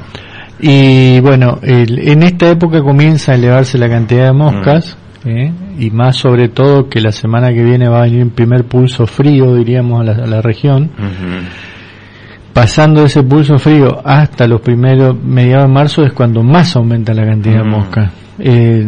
Y 0.59 1.19
bueno, 1.21 1.57
el- 1.63 2.07
en 2.07 2.23
esta 2.23 2.49
época 2.51 2.81
comienza 2.81 3.31
a 3.31 3.35
elevarse 3.35 3.77
la 3.77 3.89
cantidad 3.89 4.27
de 4.27 4.33
moscas, 4.33 4.95
¿eh? 5.25 5.51
y 5.79 5.89
más 5.89 6.15
sobre 6.17 6.49
todo 6.49 6.87
que 6.87 7.01
la 7.01 7.11
semana 7.11 7.51
que 7.51 7.63
viene 7.63 7.89
va 7.89 7.99
a 7.99 8.03
venir 8.03 8.21
un 8.23 8.29
primer 8.29 8.63
pulso 8.65 9.05
frío, 9.07 9.55
diríamos, 9.55 9.99
a 10.01 10.03
la, 10.03 10.23
a 10.23 10.27
la 10.27 10.41
región. 10.41 10.91
Pasando 12.53 13.03
ese 13.05 13.23
pulso 13.23 13.57
frío 13.57 13.99
hasta 14.05 14.47
los 14.47 14.61
primeros 14.61 15.15
mediados 15.23 15.67
de 15.67 15.73
marzo 15.73 16.03
es 16.03 16.13
cuando 16.13 16.43
más 16.43 16.75
aumenta 16.75 17.13
la 17.13 17.25
cantidad 17.25 17.57
de 17.57 17.63
Mm. 17.63 17.69
moscas. 17.71 18.11
Eh, 18.39 18.87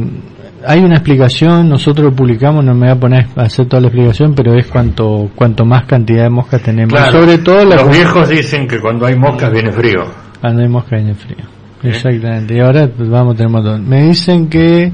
hay 0.67 0.79
una 0.84 0.95
explicación, 0.95 1.69
nosotros 1.69 2.12
lo 2.12 2.15
publicamos, 2.15 2.63
no 2.63 2.74
me 2.74 2.88
voy 2.88 2.89
a 2.89 3.00
poner 3.00 3.25
a 3.36 3.41
hacer 3.43 3.67
toda 3.67 3.81
la 3.81 3.88
explicación, 3.88 4.34
pero 4.36 4.53
es 4.55 4.67
cuanto 4.67 5.29
cuanto 5.36 5.65
más 5.65 5.86
cantidad 5.86 6.24
de 6.24 6.29
moscas 6.29 6.62
tenemos. 6.62 6.93
Claro, 6.93 7.12
Sobre 7.22 7.38
todo 7.39 7.65
la 7.65 7.75
los 7.77 7.89
viejos 7.91 8.29
dicen 8.29 8.67
que 8.67 8.79
cuando 8.79 9.05
hay 9.07 9.15
moscas 9.15 9.51
viene 9.51 9.72
frío. 9.72 10.05
cuando 10.41 10.62
hay 10.62 10.69
moscas 10.69 11.00
viene 11.03 11.15
frío. 11.15 11.45
¿Eh? 11.84 11.89
Exactamente. 11.89 12.55
Y 12.55 12.60
ahora 12.60 12.88
pues, 12.88 13.10
vamos 13.10 13.34
a 13.34 13.38
tener 13.38 13.51
montón. 13.51 13.88
Me 13.88 14.03
dicen 14.07 14.48
que 14.48 14.91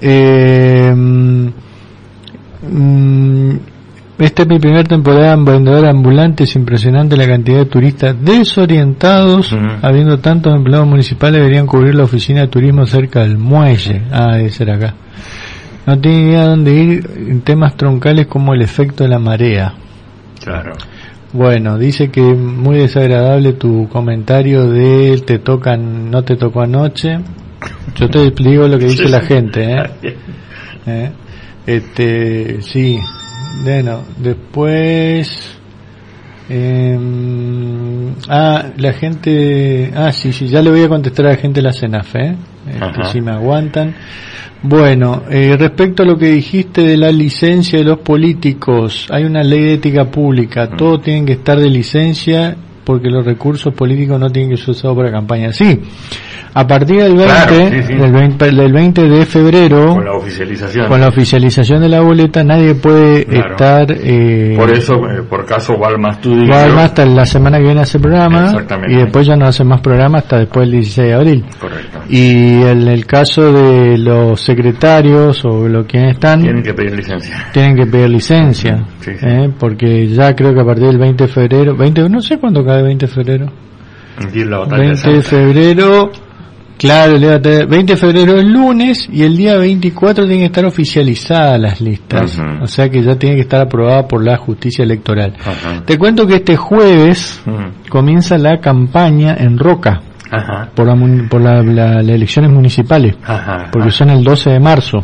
eh, 0.00 0.92
mm, 0.94 1.48
esta 4.18 4.42
es 4.42 4.48
mi 4.48 4.58
primera 4.58 4.84
temporada 4.84 5.34
en 5.34 5.44
vendedor 5.44 5.86
ambulante. 5.86 6.44
Es 6.44 6.56
impresionante 6.56 7.16
la 7.16 7.26
cantidad 7.26 7.58
de 7.58 7.66
turistas 7.66 8.16
desorientados. 8.18 9.54
Habiendo 9.82 10.18
tantos 10.18 10.54
empleados 10.54 10.86
municipales, 10.86 11.40
deberían 11.40 11.66
cubrir 11.66 11.94
la 11.94 12.04
oficina 12.04 12.40
de 12.40 12.48
turismo 12.48 12.86
cerca 12.86 13.20
del 13.20 13.36
muelle. 13.36 14.02
Ah, 14.10 14.36
debe 14.36 14.50
ser 14.50 14.70
acá. 14.70 14.94
No 15.86 15.98
tiene 15.98 16.30
idea 16.30 16.46
dónde 16.46 16.72
ir 16.74 17.10
en 17.28 17.42
temas 17.42 17.76
troncales 17.76 18.26
como 18.26 18.54
el 18.54 18.62
efecto 18.62 19.04
de 19.04 19.10
la 19.10 19.18
marea. 19.18 19.74
Claro. 20.42 20.72
Bueno, 21.32 21.76
dice 21.76 22.08
que 22.10 22.22
muy 22.22 22.78
desagradable 22.78 23.52
tu 23.52 23.88
comentario 23.88 24.68
de 24.70 25.22
te 25.26 25.38
tocan, 25.38 26.10
no 26.10 26.24
te 26.24 26.36
tocó 26.36 26.62
anoche. 26.62 27.18
Yo 27.96 28.08
te 28.08 28.30
digo 28.30 28.66
lo 28.66 28.78
que 28.78 28.86
dice 28.86 29.08
la 29.08 29.20
gente, 29.20 29.64
¿eh? 29.64 29.82
¿Eh? 30.86 31.10
Este, 31.66 32.62
sí. 32.62 32.98
Bueno, 33.64 34.02
después... 34.18 35.58
em, 36.48 38.14
ah, 38.28 38.66
la 38.76 38.92
gente... 38.92 39.92
Ah, 39.94 40.12
sí, 40.12 40.32
sí, 40.32 40.46
ya 40.48 40.62
le 40.62 40.70
voy 40.70 40.82
a 40.82 40.88
contestar 40.88 41.26
a 41.26 41.30
la 41.30 41.36
gente 41.36 41.60
de 41.60 41.64
la 41.66 41.72
CENAFE, 41.72 42.18
¿eh? 42.18 42.36
Este, 42.68 43.04
si 43.12 43.20
me 43.20 43.32
aguantan. 43.32 43.94
Bueno, 44.62 45.22
eh, 45.30 45.54
respecto 45.58 46.02
a 46.02 46.06
lo 46.06 46.16
que 46.16 46.26
dijiste 46.30 46.82
de 46.82 46.96
la 46.96 47.12
licencia 47.12 47.78
de 47.78 47.84
los 47.84 47.98
políticos, 48.00 49.06
hay 49.10 49.24
una 49.24 49.42
ley 49.44 49.60
de 49.60 49.74
ética 49.74 50.10
pública, 50.10 50.66
Mm. 50.72 50.76
todos 50.76 51.02
tienen 51.02 51.24
que 51.26 51.34
estar 51.34 51.58
de 51.58 51.70
licencia 51.70 52.56
porque 52.84 53.08
los 53.08 53.24
recursos 53.24 53.72
políticos 53.74 54.18
no 54.18 54.30
tienen 54.30 54.50
que 54.50 54.56
ser 54.56 54.70
usados 54.70 54.96
para 54.96 55.10
campaña. 55.10 55.52
Sí, 55.52 55.80
a 56.54 56.66
partir 56.66 57.02
del 57.02 57.14
20, 57.16 57.24
Claro, 57.26 57.54
sí, 57.54 57.82
sí. 57.86 57.94
Del, 57.94 58.12
20 58.12 58.44
del 58.52 58.72
20 58.72 59.02
de 59.08 59.26
febrero, 59.26 59.94
Con 59.94 60.04
la 60.04 60.12
oficialización. 60.14 60.88
con 60.88 61.00
la 61.00 61.08
oficialización 61.08 61.80
de 61.82 61.88
la 61.88 62.00
boleta, 62.00 62.42
nadie 62.44 62.74
puede 62.74 63.24
Claro. 63.24 63.50
estar... 63.50 63.86
Eh, 63.92 64.54
Por 64.56 64.70
eso, 64.70 64.94
eh, 65.10 65.22
por 65.28 65.44
caso, 65.46 65.74
Walma 65.74 66.14
Studio. 66.14 66.48
va 66.50 66.60
además 66.62 66.84
hasta 66.86 67.06
la 67.06 67.24
semana 67.26 67.58
que 67.58 67.64
viene 67.64 67.80
hace 67.80 67.98
programa 67.98 68.54
y 68.88 68.94
después 68.96 69.26
ya 69.26 69.36
no 69.36 69.46
hace 69.46 69.64
más 69.64 69.80
programa 69.80 70.18
hasta 70.18 70.38
después 70.38 70.66
del 70.66 70.72
16 70.80 71.08
de 71.08 71.14
abril. 71.14 71.44
Correcto. 71.60 71.98
Y 72.08 72.62
en 72.62 72.88
el 72.88 73.06
caso 73.06 73.52
de 73.52 73.98
los 73.98 74.40
secretarios 74.40 75.44
o 75.44 75.68
los 75.68 75.86
quienes 75.86 76.12
están, 76.14 76.42
Tienen 76.42 76.62
que 76.62 76.74
pedir 76.74 76.94
licencia. 76.96 77.48
tienen 77.52 77.76
que 77.76 77.86
pedir 77.86 78.08
licencia, 78.10 78.84
Sí. 79.00 79.10
¿eh? 79.22 79.50
porque 79.58 80.06
ya 80.08 80.34
creo 80.34 80.54
que 80.54 80.60
a 80.60 80.64
partir 80.64 80.86
del 80.86 80.98
20 80.98 81.24
de 81.24 81.32
febrero, 81.32 81.76
20, 81.76 82.08
no 82.08 82.20
sé 82.20 82.38
cuándo 82.38 82.64
cae 82.64 82.82
20 82.82 83.06
de 83.06 83.12
febrero, 83.12 83.46
Y 84.34 84.44
la 84.44 84.58
batalla 84.58 84.82
20 84.82 85.10
de 85.10 85.22
febrero, 85.22 86.10
claro, 86.78 87.16
le 87.18 87.28
va 87.28 87.34
a 87.36 87.40
tener- 87.42 87.66
20 87.66 87.92
de 87.92 87.96
febrero 87.96 88.36
es 88.36 88.44
lunes 88.44 89.08
y 89.12 89.22
el 89.22 89.36
día 89.36 89.56
24 89.56 90.24
tienen 90.24 90.40
que 90.40 90.46
estar 90.46 90.64
oficializadas 90.64 91.60
las 91.60 91.80
listas, 91.80 92.38
o 92.62 92.66
sea 92.66 92.88
que 92.88 93.02
ya 93.02 93.16
tiene 93.16 93.36
que 93.36 93.42
estar 93.42 93.60
aprobada 93.60 94.06
por 94.06 94.24
la 94.24 94.36
justicia 94.36 94.84
electoral. 94.84 95.34
Te 95.84 95.98
cuento 95.98 96.26
que 96.26 96.36
este 96.36 96.56
jueves 96.56 97.42
comienza 97.88 98.36
la 98.38 98.58
campaña 98.60 99.36
en 99.38 99.58
Roca 99.58 100.00
Ajá. 100.30 100.68
por, 100.74 100.86
la, 100.86 101.28
por 101.28 101.40
la- 101.40 101.62
la- 101.62 102.02
las 102.02 102.08
elecciones 102.08 102.50
municipales. 102.50 103.14
Ajá. 103.24 103.68
porque 103.72 103.90
son 103.90 104.10
el 104.10 104.22
12 104.24 104.50
de 104.50 104.60
marzo, 104.60 105.02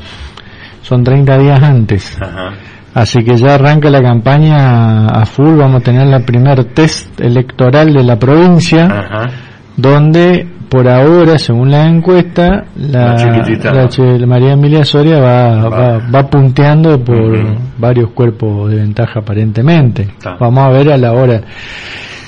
son 0.83 1.05
30 1.05 1.39
días 1.39 1.63
antes. 1.63 2.19
Ajá. 2.21 2.51
Así 2.95 3.25
que 3.25 3.37
ya 3.37 3.55
arranca 3.55 3.89
la 3.89 4.03
campaña 4.03 5.07
a 5.07 5.25
full, 5.25 5.57
vamos 5.57 5.81
a 5.81 5.85
tener 5.85 6.07
la 6.09 6.21
primer 6.21 6.63
test 6.75 7.19
electoral 7.23 7.95
de 7.95 8.03
la 8.05 8.19
provincia, 8.19 8.85
Ajá. 8.85 9.31
donde 9.77 10.47
por 10.73 10.89
ahora, 10.89 11.39
según 11.39 11.71
la 11.71 11.87
encuesta, 11.87 12.65
la, 12.77 13.15
La 13.63 13.89
la 14.19 14.27
María 14.27 14.53
Emilia 14.55 14.87
Soria 14.87 15.19
va, 15.21 15.69
Va. 15.69 15.69
va, 15.69 15.99
va 15.99 16.31
punteando 16.31 16.99
por 17.05 17.45
varios 17.77 18.11
cuerpos 18.13 18.71
de 18.71 18.77
ventaja 18.77 19.21
aparentemente. 19.21 20.05
Está. 20.05 20.37
Vamos 20.41 20.65
a 20.65 20.71
ver 20.71 20.91
a 20.91 20.97
la 20.97 21.13
hora. 21.13 21.43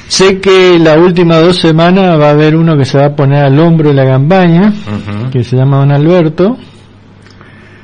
Sé 0.08 0.40
que 0.40 0.78
la 0.78 0.98
última 0.98 1.38
dos 1.38 1.56
semanas 1.56 2.20
va 2.20 2.26
a 2.26 2.30
haber 2.32 2.54
uno 2.54 2.76
que 2.76 2.84
se 2.84 2.98
va 2.98 3.06
a 3.06 3.16
poner 3.16 3.44
al 3.46 3.58
hombro 3.58 3.88
de 3.88 3.94
la 3.94 4.04
campaña, 4.04 4.74
que 5.32 5.42
se 5.42 5.56
llama 5.56 5.78
Don 5.78 5.92
Alberto. 5.92 6.58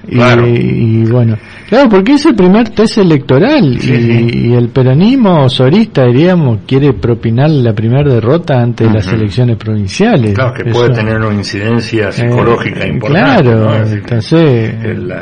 Y, 0.09 0.15
Claro. 0.17 0.47
y 0.47 1.05
bueno, 1.05 1.37
claro, 1.69 1.89
porque 1.91 2.15
es 2.15 2.25
el 2.27 2.35
primer 2.35 2.71
test 2.71 2.99
electoral 2.99 3.79
Sí, 3.79 3.93
y, 3.93 3.97
sí. 4.31 4.39
y 4.49 4.55
el 4.55 4.69
peronismo 4.71 5.49
sorista, 5.49 6.07
diríamos, 6.07 6.61
quiere 6.67 6.95
propinar 6.95 7.51
la 7.51 7.75
primera 7.75 8.11
derrota 8.15 8.61
ante 8.63 8.85
las 8.91 9.07
Ujú. 9.07 9.17
elecciones 9.17 9.57
provinciales. 9.57 10.33
Claro, 10.35 10.55
que 10.55 10.63
Eso- 10.71 10.79
puede 10.79 10.95
tener 10.95 11.19
una 11.19 11.35
incidencia 11.35 12.09
Eh, 12.09 12.13
psicológica 12.13 12.87
importante. 12.87 13.43
Claro, 13.43 13.59
¿no? 13.65 13.73
Decir, 13.81 13.99
entonces... 13.99 14.75
el- 14.85 15.13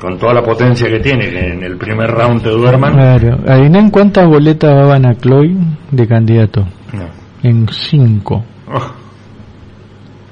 con 0.00 0.16
toda 0.16 0.34
la 0.34 0.42
potencia 0.44 0.88
que 0.88 1.00
tiene, 1.00 1.28
que 1.28 1.52
en 1.54 1.62
el 1.64 1.76
primer 1.76 2.08
round 2.08 2.40
te 2.40 2.50
duerman. 2.50 2.92
Claro, 2.92 3.38
¿adivinan 3.48 3.90
cuántas 3.90 4.28
boletas 4.28 4.72
daban 4.72 5.04
a 5.04 5.14
Chloe 5.16 5.56
de 5.90 6.06
candidato? 6.06 6.60
No. 6.92 7.06
En 7.42 7.66
cinco. 7.68 8.44
Oh, 8.72 8.92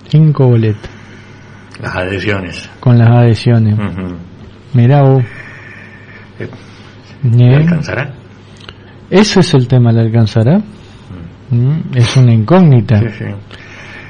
Cinco 0.08 0.46
boletas, 0.46 0.88
las 1.86 1.96
adhesiones. 1.96 2.68
con 2.80 2.98
las 2.98 3.08
adhesiones. 3.08 3.76
Mirá 4.74 5.02
vos. 5.02 5.22
Eh, 6.38 6.48
¿eh? 7.38 7.54
¿Alcanzará? 7.56 8.12
Ese 9.10 9.40
es 9.40 9.54
el 9.54 9.68
tema, 9.68 9.92
¿le 9.92 10.00
alcanzará? 10.00 10.58
Mm, 11.50 11.78
Es 11.94 12.16
una 12.16 12.32
incógnita. 12.32 12.98
Sí, 13.00 13.06
sí. 13.18 13.24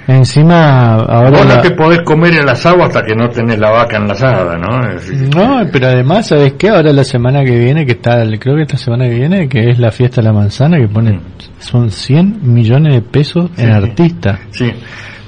Encima, 0.08 0.94
ahora... 0.94 1.30
Vos 1.30 1.46
no 1.46 1.60
te 1.60 1.72
podés 1.72 2.00
comer 2.02 2.32
el 2.36 2.48
asado 2.48 2.84
hasta 2.84 3.02
que 3.02 3.14
no 3.16 3.28
tenés 3.28 3.58
la 3.58 3.70
vaca 3.72 3.96
enlazada, 3.96 4.56
¿no? 4.56 4.88
Es 4.88 5.10
No, 5.34 5.68
pero 5.72 5.88
además, 5.88 6.28
¿sabes 6.28 6.52
qué? 6.52 6.68
Ahora 6.68 6.92
la 6.92 7.02
semana 7.02 7.42
que 7.44 7.58
viene, 7.58 7.84
que 7.84 7.92
está, 7.92 8.22
creo 8.38 8.54
que 8.54 8.62
esta 8.62 8.76
semana 8.76 9.04
que 9.06 9.14
viene, 9.16 9.48
que 9.48 9.68
es 9.68 9.78
la 9.80 9.90
fiesta 9.90 10.20
de 10.20 10.28
la 10.28 10.32
manzana, 10.32 10.78
que 10.78 10.86
pone, 10.86 11.12
Mm. 11.14 11.20
son 11.58 11.90
100 11.90 12.38
millones 12.42 12.94
de 12.94 13.02
pesos 13.02 13.50
en 13.56 13.66
Sí, 13.66 13.72
artistas. 13.72 14.38
Sí, 14.50 14.70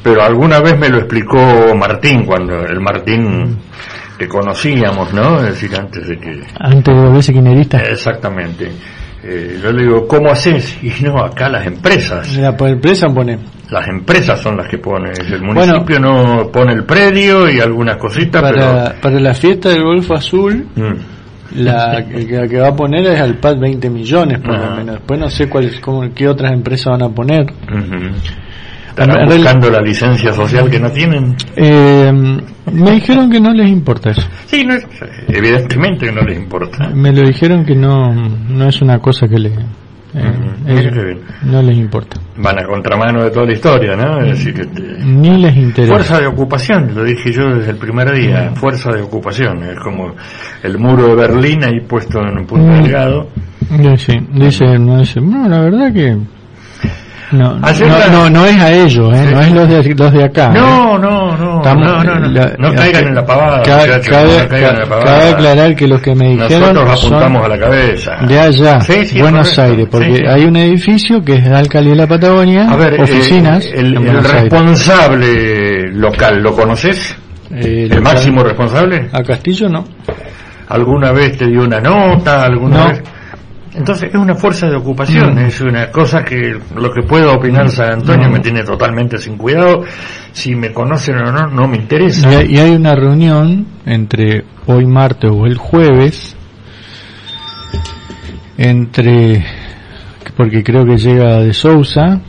pero 0.02 0.22
alguna 0.22 0.60
vez 0.60 0.78
me 0.78 0.88
lo 0.88 0.98
explicó 0.98 1.74
Martín, 1.76 2.24
cuando 2.24 2.54
el 2.64 2.80
Martín 2.80 3.58
que 4.18 4.26
conocíamos, 4.26 5.14
¿no? 5.14 5.38
Es 5.38 5.60
decir, 5.60 5.70
antes 5.76 6.06
de 6.08 6.18
que... 6.18 6.42
Antes 6.58 6.94
de 6.94 7.00
volverse 7.00 7.32
quinerista. 7.32 7.78
Exactamente. 7.78 8.70
Eh, 9.22 9.58
yo 9.62 9.72
le 9.72 9.84
digo, 9.84 10.06
¿cómo 10.06 10.30
haces? 10.30 10.78
Y 10.82 11.04
no, 11.04 11.18
acá 11.18 11.48
las 11.48 11.66
empresas. 11.66 12.36
La 12.36 12.54
empresa 12.58 13.06
pone. 13.08 13.38
Las 13.70 13.86
empresas 13.88 14.40
son 14.40 14.56
las 14.56 14.68
que 14.68 14.78
ponen. 14.78 15.12
El 15.20 15.42
municipio 15.42 16.00
no 16.00 16.50
pone 16.50 16.72
el 16.72 16.84
predio 16.84 17.48
y 17.50 17.60
algunas 17.60 17.96
cositas, 17.96 18.42
Para, 18.42 18.94
para 19.00 19.20
la 19.20 19.34
fiesta 19.34 19.70
del 19.70 19.82
Golfo 19.82 20.14
Azul, 20.14 20.66
pero... 20.74 20.90
Mm. 20.90 21.64
la, 21.64 22.04
que, 22.48 22.58
va 22.58 22.68
a 22.68 22.76
poner 22.76 23.06
es 23.06 23.20
al 23.20 23.36
PAD 23.36 23.58
20 23.58 23.90
millones, 23.90 24.40
por 24.40 24.58
lo 24.58 24.70
menos. 24.76 24.96
Después 24.96 25.20
no 25.20 25.28
sé 25.28 25.48
cuáles, 25.48 25.78
cómo, 25.80 26.08
qué 26.14 26.28
otras 26.28 26.52
empresas 26.52 26.86
van 26.86 27.02
a 27.02 27.08
poner. 27.08 27.42
Ujú. 27.42 28.14
Estarán 29.00 29.26
buscando 29.28 29.70
la 29.70 29.80
licencia 29.80 30.32
social 30.32 30.70
que 30.70 30.78
no 30.80 30.90
tienen. 30.90 31.34
Eh, 31.56 32.12
me 32.72 32.90
dijeron 32.92 33.30
que 33.30 33.40
no 33.40 33.52
les 33.52 33.68
importa 33.68 34.10
eso. 34.10 34.22
Sí, 34.46 34.64
no, 34.64 34.74
evidentemente 35.28 36.06
que 36.06 36.12
no 36.12 36.22
les 36.22 36.38
importa. 36.38 36.88
Me 36.94 37.12
lo 37.12 37.22
dijeron 37.26 37.64
que 37.64 37.74
no, 37.74 38.12
no 38.14 38.68
es 38.68 38.80
una 38.82 38.98
cosa 38.98 39.26
que 39.28 39.38
le, 39.38 39.48
eh, 39.48 40.32
bien. 40.66 41.20
no 41.44 41.62
les 41.62 41.76
importa. 41.76 42.20
Van 42.36 42.58
a 42.58 42.64
contramano 42.66 43.24
de 43.24 43.30
toda 43.30 43.46
la 43.46 43.52
historia, 43.52 43.96
¿no? 43.96 44.20
Es 44.22 44.38
decir, 44.38 44.54
que 44.54 44.64
te- 44.66 45.04
Ni 45.04 45.36
les 45.40 45.56
interesa. 45.56 45.92
Fuerza 45.94 46.20
de 46.20 46.26
ocupación, 46.26 46.92
lo 46.94 47.04
dije 47.04 47.32
yo 47.32 47.42
desde 47.54 47.70
el 47.72 47.76
primer 47.78 48.12
día, 48.12 48.50
fuerza 48.54 48.90
de 48.92 49.02
ocupación, 49.02 49.62
es 49.64 49.78
como 49.80 50.14
el 50.62 50.78
muro 50.78 51.08
de 51.08 51.14
Berlín 51.14 51.64
ahí 51.64 51.80
puesto 51.80 52.20
en 52.20 52.38
un 52.38 52.46
punto 52.46 52.66
Mm. 52.66 52.82
delgado. 52.82 53.28
Eh, 53.70 53.94
Sí, 53.98 54.14
dice, 54.32 54.78
no, 54.78 54.98
dice, 55.00 55.20
no, 55.20 55.46
la 55.48 55.60
verdad 55.60 55.92
que 55.92 56.16
no, 57.32 57.54
no, 57.58 57.60
la- 57.60 58.06
no, 58.10 58.30
no 58.30 58.46
es 58.46 58.60
a 58.60 58.72
ellos, 58.72 59.14
eh, 59.14 59.24
Sí. 59.28 59.34
no 59.34 59.40
es 59.40 59.52
los 59.52 59.68
de, 59.68 59.94
los 59.94 60.12
de 60.12 60.24
acá. 60.24 60.46
eh. 60.46 60.54
No, 60.54 60.98
no, 60.98 61.36
no, 61.36 61.56
Estamos- 61.58 61.86
no, 61.86 62.04
no, 62.04 62.20
no, 62.20 62.28
la- 62.28 62.52
no 62.58 62.74
caigan 62.74 63.08
en 63.08 63.14
la 63.14 63.24
pavada, 63.26 63.62
Ca- 63.62 63.76
muchachos, 63.78 64.08
cabe, 64.08 64.38
no 64.42 64.48
caigan 64.48 64.70
en 64.74 64.78
la 64.78 64.84
ca- 64.84 64.88
pavada. 64.90 65.04
cabe 65.18 65.28
aclarar 65.30 65.76
que 65.76 65.86
los 65.88 66.00
que 66.00 66.14
me 66.14 66.28
dijeron 66.30 66.74
Nosotros 66.74 67.04
apuntamos 67.04 67.42
son 67.42 67.52
a 67.52 67.56
la 67.56 67.58
cabeza. 67.62 68.16
de 68.26 68.40
allá, 68.40 68.80
Sí, 68.80 69.06
sí, 69.06 69.20
Buenos 69.20 69.48
correcto. 69.50 69.62
Aires, 69.62 69.88
porque 69.90 70.06
Sí, 70.06 70.16
sí. 70.16 70.22
hay 70.26 70.44
un 70.44 70.56
edificio 70.56 71.24
que 71.24 71.34
es 71.34 71.44
de 71.44 71.54
Alcalde 71.54 71.90
de 71.90 71.96
la 71.96 72.06
Patagonia, 72.06 72.68
A 72.70 72.76
ver, 72.76 73.00
oficinas, 73.00 73.64
eh, 73.66 73.72
el, 73.76 73.96
el 73.96 74.08
Aires. 74.08 74.32
responsable 74.32 75.92
local, 75.92 76.42
¿lo 76.42 76.54
conoces? 76.54 77.16
Eh, 77.50 77.84
¿El 77.84 77.88
local- 77.88 78.02
máximo 78.02 78.42
responsable? 78.42 79.08
A 79.12 79.22
Castillo 79.22 79.68
no. 79.68 79.84
¿Alguna 80.68 81.12
vez 81.12 81.36
te 81.38 81.46
dio 81.46 81.62
una 81.62 81.80
nota? 81.80 82.44
¿Alguna 82.44 82.76
No. 82.78 82.88
vez? 82.88 83.02
Entonces 83.74 84.10
es 84.10 84.14
una 84.14 84.34
fuerza 84.34 84.68
de 84.68 84.76
ocupación, 84.76 85.34
Mm. 85.34 85.38
es 85.38 85.60
una 85.60 85.90
cosa 85.90 86.24
que 86.24 86.58
lo 86.74 86.90
que 86.92 87.02
pueda 87.02 87.32
opinar 87.32 87.68
San 87.70 87.92
Antonio 87.92 88.28
me 88.30 88.40
tiene 88.40 88.62
totalmente 88.64 89.18
sin 89.18 89.36
cuidado. 89.36 89.84
Si 90.32 90.54
me 90.54 90.72
conocen 90.72 91.16
o 91.18 91.32
no, 91.32 91.46
no 91.48 91.68
me 91.68 91.76
interesa. 91.76 92.30
Y 92.32 92.34
hay, 92.34 92.54
y 92.54 92.58
hay 92.58 92.70
una 92.70 92.94
reunión 92.94 93.66
entre 93.86 94.44
hoy 94.66 94.86
martes 94.86 95.30
o 95.32 95.46
el 95.46 95.56
jueves, 95.56 96.36
entre, 98.56 99.44
porque 100.36 100.62
creo 100.64 100.84
que 100.84 100.96
llega 100.96 101.40
de 101.40 101.52
Sousa, 101.52 102.20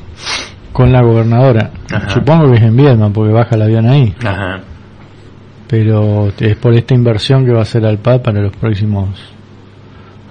con 0.71 0.91
la 0.91 1.01
gobernadora. 1.01 1.71
Ajá. 1.91 2.09
Supongo 2.09 2.51
que 2.51 2.57
es 2.57 2.63
en 2.63 2.75
Viedma, 2.77 3.09
porque 3.11 3.33
baja 3.33 3.55
el 3.55 3.63
avión 3.63 3.87
ahí. 3.87 4.13
Ajá. 4.23 4.61
Pero 5.67 6.29
es 6.39 6.55
por 6.55 6.73
esta 6.73 6.93
inversión 6.93 7.45
que 7.45 7.51
va 7.51 7.59
a 7.59 7.63
hacer 7.63 7.85
Alpad 7.85 8.21
para 8.21 8.41
los 8.41 8.55
próximos 8.55 9.09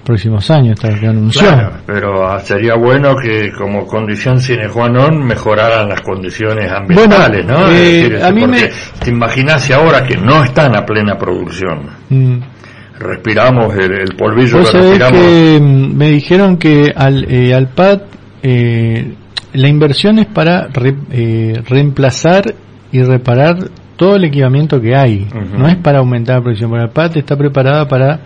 próximos 0.09 0.51
años, 0.51 0.73
esta 0.81 0.99
que 0.99 1.07
anunció. 1.07 1.43
Claro, 1.47 1.73
pero 1.85 2.41
sería 2.41 2.75
bueno 2.75 3.15
que 3.15 3.53
como 3.53 3.85
condición 3.87 4.41
sine 4.41 4.67
qua 4.73 4.89
non 4.89 5.21
mejoraran 5.23 5.87
las 5.93 6.01
condiciones 6.01 6.73
ambientales, 6.73 7.45
Bueno, 7.45 7.61
¿no? 7.61 7.67
Es 7.69 7.77
eh, 7.77 8.09
decir, 8.09 8.25
a 8.25 8.31
mí 8.33 8.47
me- 8.49 8.71
te 9.05 9.11
imaginas 9.13 9.71
ahora 9.71 10.03
que 10.03 10.17
no 10.17 10.43
están 10.43 10.75
a 10.75 10.87
plena 10.87 11.17
producción, 11.19 11.85
Mm. 12.09 12.41
respiramos 12.99 13.75
el, 13.77 13.93
el 13.93 14.17
polvillo 14.17 14.65
que 14.65 14.73
respiramos. 14.73 15.13
que 15.21 15.59
mm, 15.61 15.97
me 15.97 16.09
dijeron 16.11 16.57
que 16.57 16.93
al, 16.97 17.25
eh, 17.31 17.55
al 17.55 17.69
PAD 17.69 18.01
eh, 18.43 19.15
la 19.53 19.69
inversión 19.69 20.19
es 20.19 20.27
para 20.27 20.69
re- 20.69 20.97
eh, 21.13 21.63
reemplazar 21.69 22.55
y 22.91 23.03
reparar 23.03 23.57
todo 23.97 24.17
el 24.17 24.25
equipamiento 24.25 24.81
que 24.81 24.95
hay. 24.95 25.27
Ujú. 25.29 25.59
No 25.59 25.67
es 25.69 25.77
para 25.77 25.99
aumentar 25.99 26.37
la 26.37 26.43
producción, 26.43 26.71
porque 26.71 26.85
el 26.85 26.91
PAD 26.91 27.17
está 27.19 27.37
preparada 27.37 27.87
para 27.89 28.21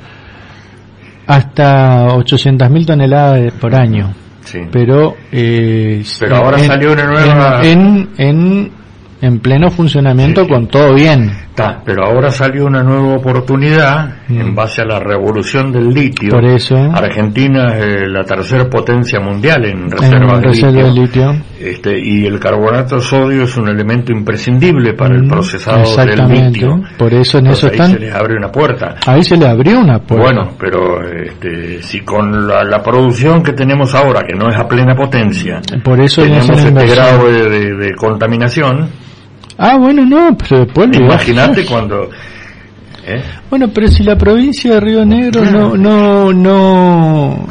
hasta 1.27 2.07
800.000 2.09 2.87
toneladas 2.87 3.53
por 3.61 3.75
año. 3.75 4.13
Sí. 4.45 4.61
Pero, 4.73 5.15
eh, 5.31 6.03
Pero 6.19 6.37
ahora 6.37 6.59
salió 6.59 6.93
una 6.93 7.05
nueva- 7.07 7.61
En, 7.65 8.09
en, 8.19 8.71
en 9.21 9.39
pleno 9.39 9.71
funcionamiento 9.71 10.43
sí. 10.45 10.49
con 10.51 10.67
todo 10.67 10.95
bien. 10.95 11.31
Está, 11.55 11.83
pero 11.85 12.07
ahora 12.07 12.31
salió 12.31 12.65
una 12.65 12.83
nueva 12.83 13.15
oportunidad 13.15 14.23
Mm. 14.29 14.41
en 14.41 14.55
base 14.55 14.81
a 14.81 14.87
la 14.87 14.99
revolución 14.99 15.71
del 15.71 15.91
litio. 15.93 16.31
Por 16.31 16.47
eso, 16.47 16.75
Argentina 16.77 17.77
es 17.77 17.85
eh, 17.85 18.09
la 18.09 18.25
tercera 18.25 18.71
potencia 18.71 19.21
mundial 19.21 19.67
en 19.67 19.83
en 19.83 19.91
reservas 19.91 20.41
de 20.41 20.47
reserva 20.49 20.71
litio. 20.89 20.95
de 20.95 21.01
litio. 21.01 21.45
Este, 21.61 21.99
y 22.03 22.25
el 22.27 22.41
carbonato 22.41 22.97
de 22.97 23.03
sodio 23.03 23.43
es 23.43 23.55
un 23.59 23.69
elemento 23.69 24.13
imprescindible 24.13 24.95
para 24.95 25.15
el 25.15 25.25
Mm, 25.25 25.29
procesado 25.29 25.83
del 26.07 26.27
litio. 26.27 26.81
Por 26.97 27.13
eso 27.13 27.37
en 27.39 27.47
Entonces 27.47 27.65
eso 27.65 27.67
ahí 27.67 27.73
están. 27.73 27.91
se 27.91 27.99
les 27.99 28.15
abre 28.15 28.35
una 28.39 28.51
puerta. 28.51 28.95
Ahí 29.07 29.23
se 29.23 29.37
le 29.37 29.47
abrió 29.47 29.79
una 29.81 29.99
puerta. 29.99 30.25
Bueno, 30.25 30.53
pero 30.59 31.03
este, 31.07 31.83
si 31.83 32.01
con 32.01 32.49
la, 32.49 32.65
la 32.65 32.83
producción 32.83 33.43
que 33.43 33.53
tenemos 33.53 33.95
ahora, 33.95 34.23
que 34.27 34.35
no 34.35 34.49
es 34.49 34.57
a 34.57 34.67
plena 34.67 34.95
potencia, 34.95 35.61
por 35.85 36.01
eso 36.01 36.23
en 36.25 36.33
tenemos 36.33 36.65
este 36.65 36.87
grado 36.87 37.27
de, 37.31 37.49
de- 37.51 37.75
de 37.77 37.95
contaminación, 37.95 38.89
Ah, 39.59 39.77
bueno, 39.77 40.05
no, 40.05 40.37
pero 40.37 40.65
después 40.65 40.91
imagínate 40.97 41.65
cuando... 41.67 42.11
¿eh? 43.07 43.23
Bueno, 43.51 43.69
pero 43.75 43.89
si 43.89 44.03
la 44.03 44.17
provincia 44.17 44.75
de 44.75 44.81
Río 44.81 45.05
Negro 45.05 45.45
no, 45.45 45.77
no, 45.77 46.33
no, 46.33 47.47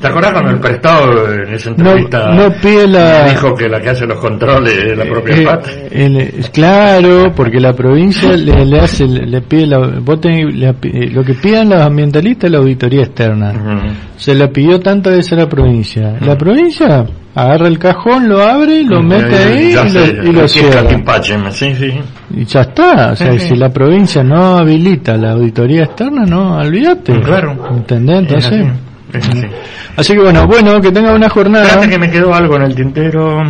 ¿Te 0.00 0.06
acuerdas 0.06 0.32
cuando 0.32 0.50
el 0.52 0.60
prestado 0.60 1.32
en 1.32 1.54
esa 1.54 1.70
entrevista 1.70 2.30
no 2.34 2.52
pide 2.60 2.86
la... 2.88 3.28
dijo 3.30 3.54
que 3.54 3.68
la 3.68 3.80
que 3.80 3.90
hace 3.90 4.06
los 4.06 4.18
controles 4.20 4.74
es 4.76 4.96
la 4.98 5.04
propia 5.04 5.36
Eh, 5.36 5.44
PAT? 5.44 5.66
el- 5.90 6.34
claro, 6.52 7.32
porque 7.34 7.60
la 7.60 7.72
provincia 7.72 8.36
le, 8.36 8.64
le 8.64 8.78
hace, 8.80 9.06
le 9.06 9.40
pide 9.42 9.66
la, 9.66 9.78
vos 10.00 10.20
tenés- 10.20 10.52
le 10.52 10.68
eh, 10.68 11.10
lo 11.10 11.22
que 11.24 11.34
pidan 11.34 11.68
los 11.70 11.80
ambientalistas 11.80 12.44
es 12.44 12.50
la 12.52 12.58
auditoría 12.58 13.02
externa. 13.02 13.52
Se 14.16 14.34
la 14.34 14.48
pidió 14.50 14.80
tantas 14.80 15.16
veces 15.16 15.32
a 15.34 15.36
la 15.36 15.48
provincia. 15.48 16.16
La 16.20 16.36
provincia 16.36 17.06
agarra 17.34 17.68
el 17.68 17.78
cajón, 17.78 18.28
lo 18.28 18.42
abre, 18.42 18.82
lo 18.82 19.00
mete 19.02 19.36
ahí 19.36 19.68
y 19.68 19.88
sé, 19.90 20.12
lo, 20.14 20.24
y 20.28 20.32
lo 20.32 20.48
cierra. 20.48 20.82
Sí. 21.52 21.92
Y 22.38 22.44
ya 22.44 22.60
está, 22.60 23.10
o 23.12 23.16
sea, 23.16 23.32
Sí, 23.32 23.48
si 23.48 23.56
la 23.56 23.68
provincia 23.68 24.22
no 24.22 24.58
habilita 24.58 25.16
la 25.16 25.32
auditoría 25.32 25.82
externa, 25.82 26.24
no, 26.24 26.58
olvídate. 26.58 27.20
Claro. 27.20 27.66
¿Entendés? 27.68 28.18
Entonces, 28.18 28.52
Es 28.52 28.62
así, 28.62 28.70
es 29.12 29.28
así. 29.28 29.46
así 29.96 30.12
que 30.12 30.20
bueno, 30.20 30.46
bueno, 30.46 30.80
que 30.80 30.92
tenga 30.92 31.12
una 31.14 31.28
jornada. 31.28 31.64
Espérate 31.66 31.90
que 31.90 31.98
me 31.98 32.08
quedó 32.08 32.32
algo 32.32 32.54
en 32.54 32.62
el 32.62 32.74
tintero. 32.76 33.42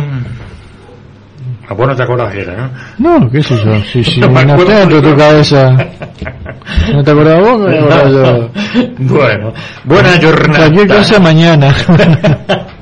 A 1.67 1.73
vos 1.75 1.87
no 1.87 1.95
te 1.95 2.01
acordás 2.01 2.33
que 2.33 2.41
era, 2.41 2.71
¿no? 2.97 3.19
No, 3.19 3.29
qué 3.29 3.43
sé 3.43 3.55
yo, 3.63 3.79
si, 3.83 4.03
si 4.03 4.19
No 4.21 4.39
está 4.39 4.79
dentro 4.79 5.01
de 5.01 5.11
tu 5.11 5.15
cabeza. 5.15 5.69
¿No 6.91 7.03
te 7.03 7.11
acordás 7.11 7.39
vos? 7.41 7.71
Yo. 7.71 8.49
Bueno, 8.97 9.53
buena 9.83 10.09
jornada. 10.19 10.65
Cualquier 10.65 10.87
cosa 10.87 11.19
mañana. 11.19 11.75